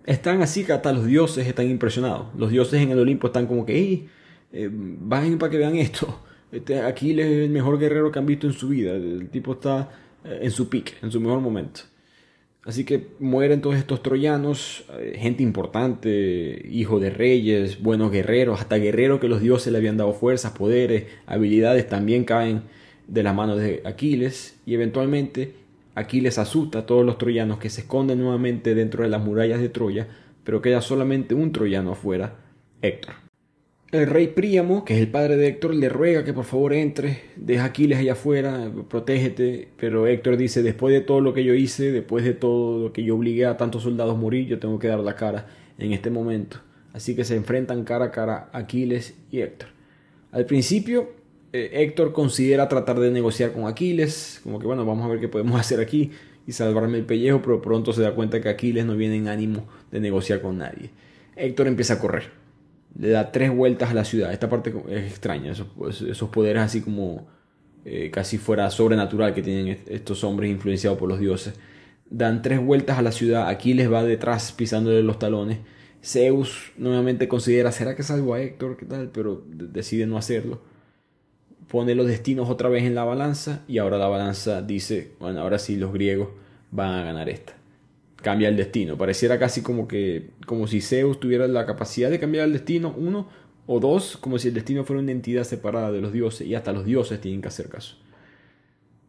[0.07, 2.27] Están así que hasta los dioses están impresionados.
[2.37, 4.09] Los dioses en el Olimpo están como que,
[4.53, 6.21] eh, bajen para que vean esto.
[6.53, 8.93] Este, Aquiles es el mejor guerrero que han visto en su vida.
[8.93, 9.89] El tipo está
[10.23, 11.81] eh, en su pick, en su mejor momento.
[12.65, 18.77] Así que mueren todos estos troyanos, eh, gente importante, hijo de reyes, buenos guerreros, hasta
[18.77, 22.63] guerreros que los dioses le habían dado fuerzas, poderes, habilidades, también caen
[23.09, 25.55] de las manos de Aquiles y eventualmente
[25.95, 29.69] Aquiles asusta a todos los troyanos que se esconden nuevamente dentro de las murallas de
[29.69, 30.07] Troya,
[30.45, 32.37] pero queda solamente un troyano afuera,
[32.81, 33.22] Héctor.
[33.93, 37.25] El rey Príamo, que es el padre de Héctor, le ruega que por favor entre,
[37.37, 41.53] deja a Aquiles allá afuera, protégete, pero Héctor dice, después de todo lo que yo
[41.53, 44.79] hice, después de todo lo que yo obligué a tantos soldados a morir, yo tengo
[44.79, 46.57] que dar la cara en este momento.
[46.95, 49.69] Así que se enfrentan cara a cara Aquiles y Héctor.
[50.31, 51.11] Al principio,
[51.53, 55.29] eh, Héctor considera tratar de negociar con Aquiles, como que bueno, vamos a ver qué
[55.29, 56.13] podemos hacer aquí
[56.47, 59.67] y salvarme el pellejo, pero pronto se da cuenta que Aquiles no viene en ánimo
[59.91, 60.89] de negociar con nadie.
[61.37, 62.42] Héctor empieza a correr
[62.99, 64.33] le da tres vueltas a la ciudad.
[64.33, 67.27] Esta parte es extraña, esos, esos poderes así como
[67.85, 71.55] eh, casi fuera sobrenatural que tienen estos hombres influenciados por los dioses.
[72.11, 75.59] Dan tres vueltas a la ciudad, Aquiles va detrás pisándole los talones.
[76.05, 78.77] Zeus nuevamente considera, ¿será que salvo a Héctor?
[78.77, 79.11] ¿Qué tal?
[79.13, 80.61] Pero decide no hacerlo.
[81.69, 85.59] Pone los destinos otra vez en la balanza y ahora la balanza dice, bueno, ahora
[85.59, 86.29] sí los griegos
[86.71, 87.62] van a ganar esta
[88.23, 88.97] cambia el destino.
[88.97, 93.29] Pareciera casi como que como si Zeus tuviera la capacidad de cambiar el destino, uno,
[93.67, 96.73] o dos, como si el destino fuera una entidad separada de los dioses y hasta
[96.73, 97.97] los dioses tienen que hacer caso.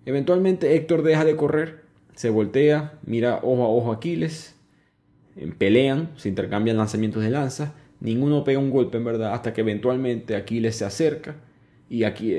[0.05, 1.82] Eventualmente Héctor deja de correr,
[2.16, 4.55] se voltea, mira ojo a ojo a Aquiles,
[5.57, 10.36] pelean, se intercambian lanzamientos de lanza, ninguno pega un golpe en verdad hasta que eventualmente
[10.36, 11.36] Aquiles se acerca
[11.89, 12.36] Y aquí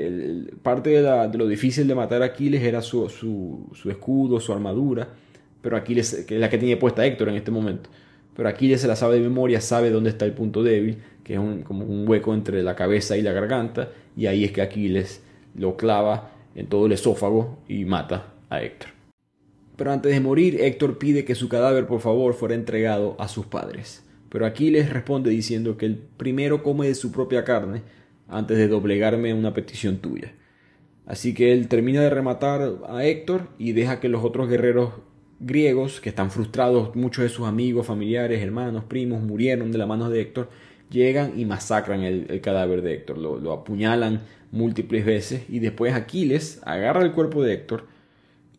[0.61, 3.05] parte de, lo difícil de matar a Aquiles era su,
[3.85, 5.09] escudo, su armadura.
[5.65, 7.89] Pero Aquiles, que es la que tiene puesta Héctor en este momento.
[8.35, 11.39] Pero Aquiles se la sabe de memoria, sabe dónde está el punto débil, que es
[11.63, 13.89] como un hueco entre la cabeza y la garganta.
[14.15, 15.23] Y ahí es que Aquiles
[15.55, 18.91] lo clava en todo el esófago y mata a Héctor.
[19.75, 23.47] Pero antes de morir, Héctor pide que su cadáver por favor fuera entregado a sus
[23.47, 24.03] padres.
[24.29, 27.81] Pero Aquiles responde diciendo que el primero come de su propia carne
[28.27, 30.31] antes de doblegarme a una petición tuya.
[31.07, 34.91] Así que él termina de rematar a Héctor y deja que los otros guerreros
[35.39, 40.09] griegos, que están frustrados, muchos de sus amigos, familiares, hermanos, primos, murieron de la mano
[40.09, 40.49] de Héctor,
[40.89, 44.21] llegan y masacran el, cadáver de Héctor, lo, lo, apuñalan
[44.51, 47.87] múltiples veces y después Aquiles agarra el cuerpo de Héctor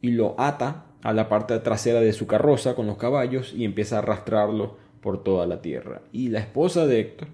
[0.03, 3.97] y lo ata a la parte trasera de su carroza con los caballos y empieza
[3.97, 6.03] a arrastrarlo por toda la tierra.
[6.13, 7.29] Y la esposa de Héctor,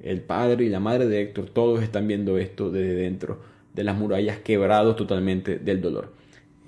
[0.00, 3.40] el padre y la madre de Héctor, todos están viendo esto desde dentro
[3.74, 6.12] de las murallas, quebrados totalmente del dolor.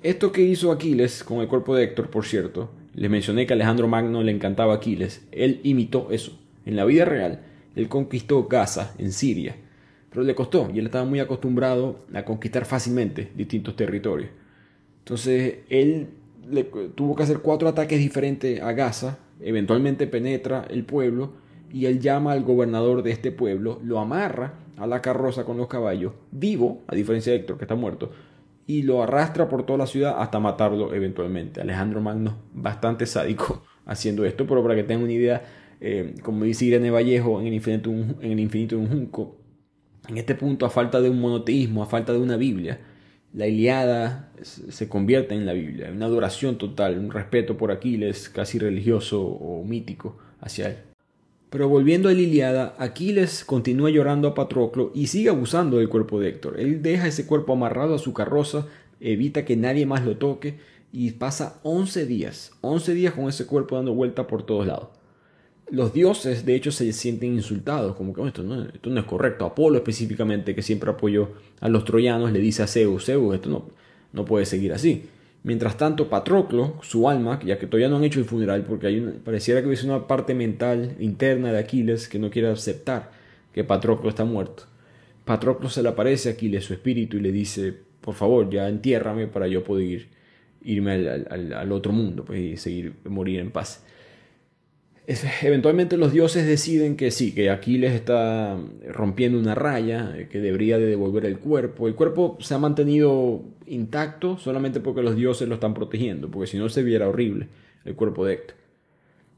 [0.03, 3.87] Esto que hizo Aquiles con el cuerpo de Héctor, por cierto, les mencioné que Alejandro
[3.87, 6.39] Magno le encantaba Aquiles, él imitó eso.
[6.65, 7.41] En la vida real,
[7.75, 9.55] él conquistó Gaza, en Siria,
[10.09, 14.31] pero le costó y él estaba muy acostumbrado a conquistar fácilmente distintos territorios.
[14.99, 16.07] Entonces, él
[16.95, 21.33] tuvo que hacer cuatro ataques diferentes a Gaza, eventualmente penetra el pueblo
[21.71, 25.67] y él llama al gobernador de este pueblo, lo amarra a la carroza con los
[25.67, 28.11] caballos, vivo, a diferencia de Héctor que está muerto,
[28.71, 31.59] y lo arrastra por toda la ciudad hasta matarlo eventualmente.
[31.59, 35.43] Alejandro Magno, bastante sádico haciendo esto, pero para que tengan una idea,
[35.81, 39.35] eh, como dice Irene Vallejo en el, infinito, en el infinito de un junco,
[40.07, 42.79] en este punto, a falta de un monoteísmo, a falta de una Biblia,
[43.33, 48.57] la Iliada se convierte en la Biblia, una adoración total, un respeto por Aquiles casi
[48.57, 50.90] religioso o mítico hacia él.
[51.51, 56.17] Pero volviendo a la Iliada, Aquiles continúa llorando a Patroclo y sigue abusando del cuerpo
[56.17, 56.57] de Héctor.
[56.57, 58.67] Él deja ese cuerpo amarrado a su carroza,
[59.01, 60.59] evita que nadie más lo toque
[60.93, 64.87] y pasa 11 días, 11 días con ese cuerpo dando vuelta por todos lados.
[65.69, 69.45] Los dioses de hecho se sienten insultados, como que esto, no, esto no es correcto.
[69.45, 73.65] Apolo específicamente, que siempre apoyó a los troyanos, le dice a Zeus, Zeus, esto no,
[74.13, 75.03] no puede seguir así.
[75.43, 79.01] Mientras tanto, Patroclo, su alma, ya que todavía no han hecho el funeral, porque hay
[79.23, 83.11] pareciera que hubiese una parte mental interna de Aquiles que no quiere aceptar
[83.53, 84.63] que Patroclo está muerto.
[85.25, 89.27] Patroclo se le aparece a Aquiles, su espíritu, y le dice, por favor, ya entiérrame
[89.27, 90.07] para yo poder
[90.63, 93.83] irme al, otro mundo pues, y seguir, morir en paz
[95.41, 98.57] eventualmente los dioses deciden que sí, que Aquiles está
[98.87, 101.87] rompiendo una raya, que debería de devolver el cuerpo.
[101.87, 106.57] El cuerpo se ha mantenido intacto solamente porque los dioses lo están protegiendo, porque si
[106.57, 107.47] no se viera horrible
[107.85, 108.55] el cuerpo de Héctor.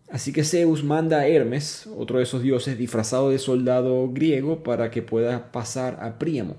[0.09, 4.91] Así que Zeus manda a Hermes, otro de esos dioses, disfrazado de soldado griego para
[4.91, 6.57] que pueda pasar a Príamo,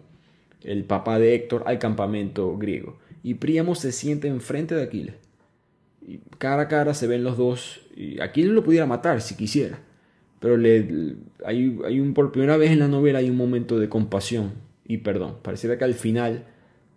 [0.62, 2.99] el papá de Héctor, al campamento griego.
[3.23, 5.24] Y Príamo se siente enfrente de Aquiles
[6.39, 7.81] cara a cara se ven los dos.
[7.97, 9.79] Y aquí lo pudiera matar si quisiera.
[10.41, 13.89] Pero le, hay, hay, un, por primera vez en la novela hay un momento de
[13.89, 14.53] compasión
[14.85, 15.37] y perdón.
[15.43, 16.45] Pareciera que al final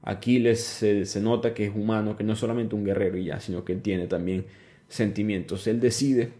[0.01, 3.63] Aquiles se, nota que es humano, que no es solamente un guerrero y ya, sino
[3.63, 4.45] que tiene también
[4.89, 5.65] sentimientos.
[5.67, 6.31] Él decide,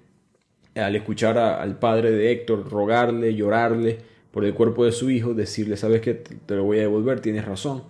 [0.76, 4.00] al escuchar al padre de Héctor rogarle, llorarle
[4.32, 7.46] por el cuerpo de su hijo, decirle, sabes que te lo voy a devolver, tienes
[7.46, 7.84] razón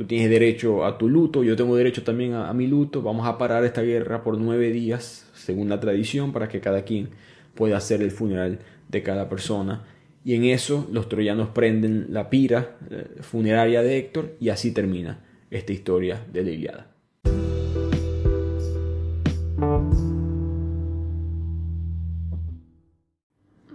[0.00, 3.02] Tú tienes derecho a tu luto, yo tengo derecho también a, mi luto.
[3.02, 7.10] Vamos a parar esta guerra por nueve días, según la tradición, para que cada quien
[7.54, 9.84] pueda hacer el funeral de cada persona.
[10.24, 15.22] Y en eso los troyanos prenden la pira eh, funeraria de Héctor y así termina
[15.50, 16.86] esta historia de la.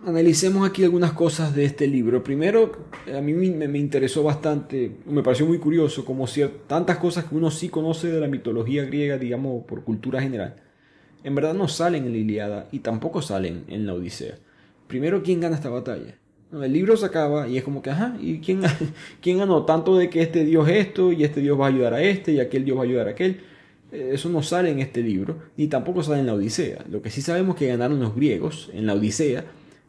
[0.05, 2.23] Analicemos aquí algunas cosas de este libro.
[2.23, 2.71] Primero,
[3.13, 7.49] a mí me, interesó bastante, me pareció muy curioso, como si tantas cosas que uno
[7.49, 10.55] sí conoce de la mitología griega, digamos, por cultura general,
[11.23, 14.35] en verdad no salen en la Iliada y tampoco salen en la Odisea.
[14.87, 16.15] Primero, ¿quién gana esta batalla?
[16.53, 18.61] El libro se acaba y es como que, ajá, ¿y quién,
[19.21, 19.65] quién ganó?
[19.65, 22.39] Tanto de que este dios esto y este dios va a ayudar a este y
[22.39, 23.41] aquel dios va a ayudar a aquel.
[23.91, 26.85] Eh, eso no sale en este libro, ni tampoco sale en la Odisea.
[26.89, 29.45] Lo que sí sabemos que ganaron los griegos en la Odisea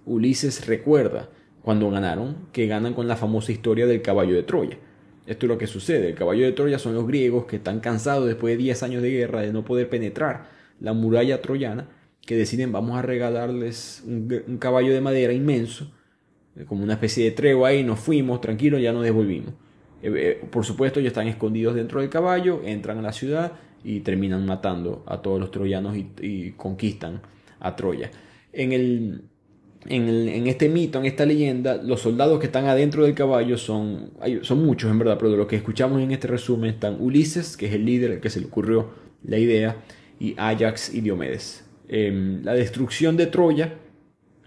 [0.07, 1.29] Ulises recuerda
[1.63, 4.79] cuando ganaron que ganan con la famosa historia del caballo de Troya.
[5.27, 6.11] Esto es lo que sucede.
[6.11, 9.11] El caballo de Troya son los griegos que están cansados después de 10 años de
[9.11, 10.49] guerra de no poder penetrar
[10.81, 11.89] la muralla troyana,
[12.25, 15.91] que deciden vamos a regalarles un, caballo de madera inmenso,
[16.55, 19.55] eh, como una especie de tregua ahí, nos fuimos, tranquilos, ya nos devolvimos.
[20.03, 23.53] Eh, eh, por supuesto, ellos están escondidos dentro del caballo, entran a la ciudad
[23.83, 27.23] y terminan matando a todos los troyanos y, y conquistan
[27.59, 28.11] a Troya.
[28.53, 29.23] En el
[29.89, 34.11] en, este mito, en esta leyenda, los soldados que están adentro del caballo son,
[34.43, 37.67] son muchos en verdad, pero de lo que escuchamos en este resumen están Ulises, que
[37.67, 38.91] es el líder, el que se le ocurrió
[39.25, 39.77] la idea,
[40.19, 41.65] y Ajax y Diomedes.
[41.89, 43.75] Em, la destrucción de Troya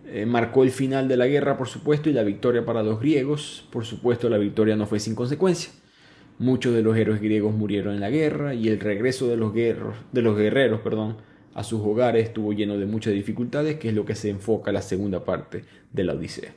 [0.07, 3.67] eh, marcó el final de la guerra, por supuesto, y la victoria para los griegos.
[3.71, 5.71] Por supuesto, la victoria no fue sin consecuencia.
[6.39, 9.95] Muchos de los héroes griegos murieron en la guerra y el regreso de los, guerreros,
[10.11, 11.17] de los guerreros perdón,
[11.59, 14.75] a sus hogares estuvo lleno de muchas dificultades, que es lo que se enfoca en
[14.75, 16.53] la segunda parte de la Odisea.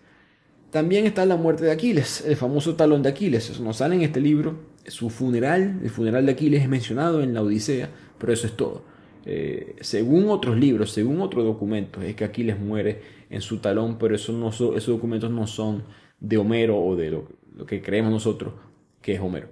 [0.70, 3.50] También está la muerte de Aquiles, el famoso talón de Aquiles.
[3.50, 4.60] Eso nos sale en este libro.
[4.86, 8.84] Su funeral, el funeral de Aquiles es mencionado en la Odisea, pero eso es todo.
[9.26, 14.14] Eh, según otros libros, según otros documentos, es que Aquiles muere en su talón, pero
[14.14, 15.82] eso no esos documentos no son
[16.20, 18.54] de Homero o de lo que creemos nosotros
[19.00, 19.48] que es Homero.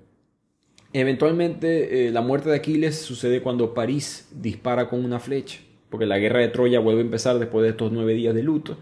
[0.93, 6.19] Eventualmente eh, la muerte de Aquiles sucede cuando París dispara con una flecha, porque la
[6.19, 8.77] guerra de Troya vuelve a empezar después de estos nueve días de luto,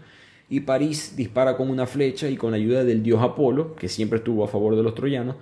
[0.49, 4.43] y París dispara con una flecha y con ayuda del dios Apolo, que siempre estuvo
[4.43, 5.35] a favor de los troyanos,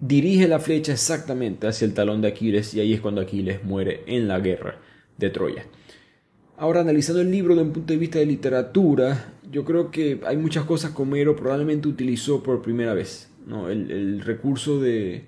[0.00, 4.02] dirige la flecha exactamente hacia el talón de Aquiles y ahí es cuando Aquiles muere
[4.06, 4.80] en la guerra
[5.16, 5.64] de Troya.
[6.56, 10.36] Ahora, analizando el libro desde un punto de vista de literatura, yo creo que hay
[10.36, 13.30] muchas cosas que Homero probablemente utilizó por primera vez.
[13.46, 13.70] ¿no?
[13.70, 15.24] el recurso de,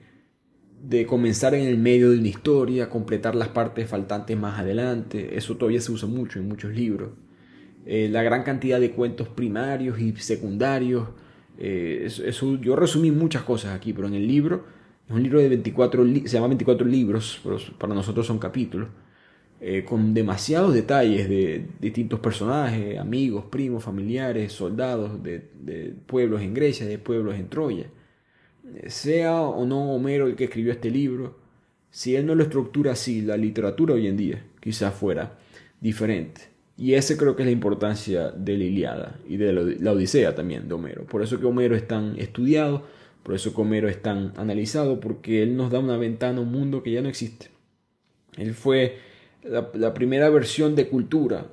[0.82, 5.36] de comenzar en el medio de una historia, completar las partes faltantes más adelante.
[5.36, 7.10] Eso todavía se usa mucho en muchos libros.
[7.86, 11.08] Eh, la gran cantidad de cuentos primarios y secundarios.
[11.58, 14.64] Eh, eso, yo resumí muchas cosas aquí, pero en el libro,
[15.06, 18.88] es un libro de 24, se llama 24 libros, pero para nosotros son capítulos,
[19.60, 26.54] eh, con demasiados detalles de distintos personajes, amigos, primos, familiares, soldados de, de pueblos en
[26.54, 27.86] Grecia, de pueblos en Troya
[28.86, 31.38] sea o no Homero el que escribió este libro,
[31.90, 35.38] si él no lo estructura así, la literatura hoy en día quizás fuera
[35.80, 36.42] diferente.
[36.76, 40.68] Y ese creo que es la importancia de la Iliada y de la Odisea también
[40.68, 41.04] de Homero.
[41.04, 42.84] Por eso que Homero es tan estudiado,
[43.22, 46.52] por eso que Homero es tan analizado, porque él nos da una ventana a un
[46.52, 47.48] mundo que ya no existe.
[48.38, 48.96] Él fue
[49.42, 51.48] la primera versión de cultura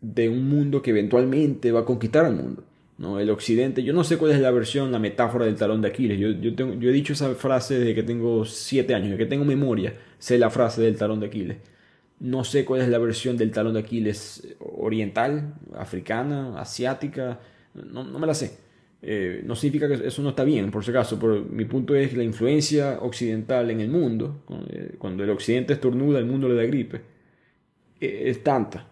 [0.00, 2.62] de un mundo que eventualmente va a conquistar al mundo.
[2.98, 3.18] ¿No?
[3.18, 6.18] El occidente, yo no sé cuál es la versión, la metáfora del talón de Aquiles.
[6.18, 9.30] Yo, yo, tengo, yo he dicho esa frase desde que tengo 7 años, desde que
[9.30, 11.56] tengo memoria, sé la frase del talón de Aquiles.
[12.20, 17.40] No sé cuál es la versión del talón de Aquiles oriental, africana, asiática,
[17.74, 18.64] no, no me la sé.
[19.06, 22.08] Eh, no significa que eso no está bien, por si acaso, pero mi punto es
[22.10, 26.54] que la influencia occidental en el mundo, eh, cuando el occidente estornuda, el mundo le
[26.54, 27.02] da gripe,
[28.00, 28.88] eh, es tanta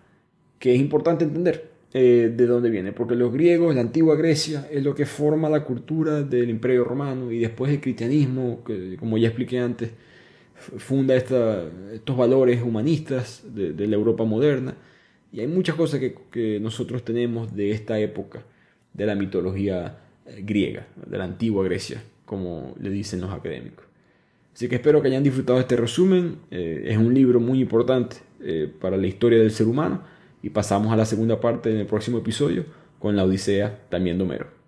[0.59, 1.72] que es importante entender.
[1.95, 5.63] Eh, de dónde viene, porque los griegos, la antigua Grecia, es lo que forma la
[5.63, 9.91] cultura del imperio romano y después el cristianismo, que como ya expliqué antes,
[10.55, 14.75] funda estos valores humanistas de, la Europa moderna.
[15.35, 18.43] Y hay muchas cosas que, que, nosotros tenemos de esta época,
[18.95, 23.85] de la mitología eh, griega, de la antigua Grecia, como le dicen los académicos.
[24.55, 26.39] Así que espero que hayan disfrutado este resumen.
[26.51, 28.17] Eh, es un libro muy importante
[28.81, 30.03] para la historia del ser humano
[30.43, 32.65] y pasamos a la segunda parte en el próximo episodio
[32.99, 34.62] con la Odisea también de Homero.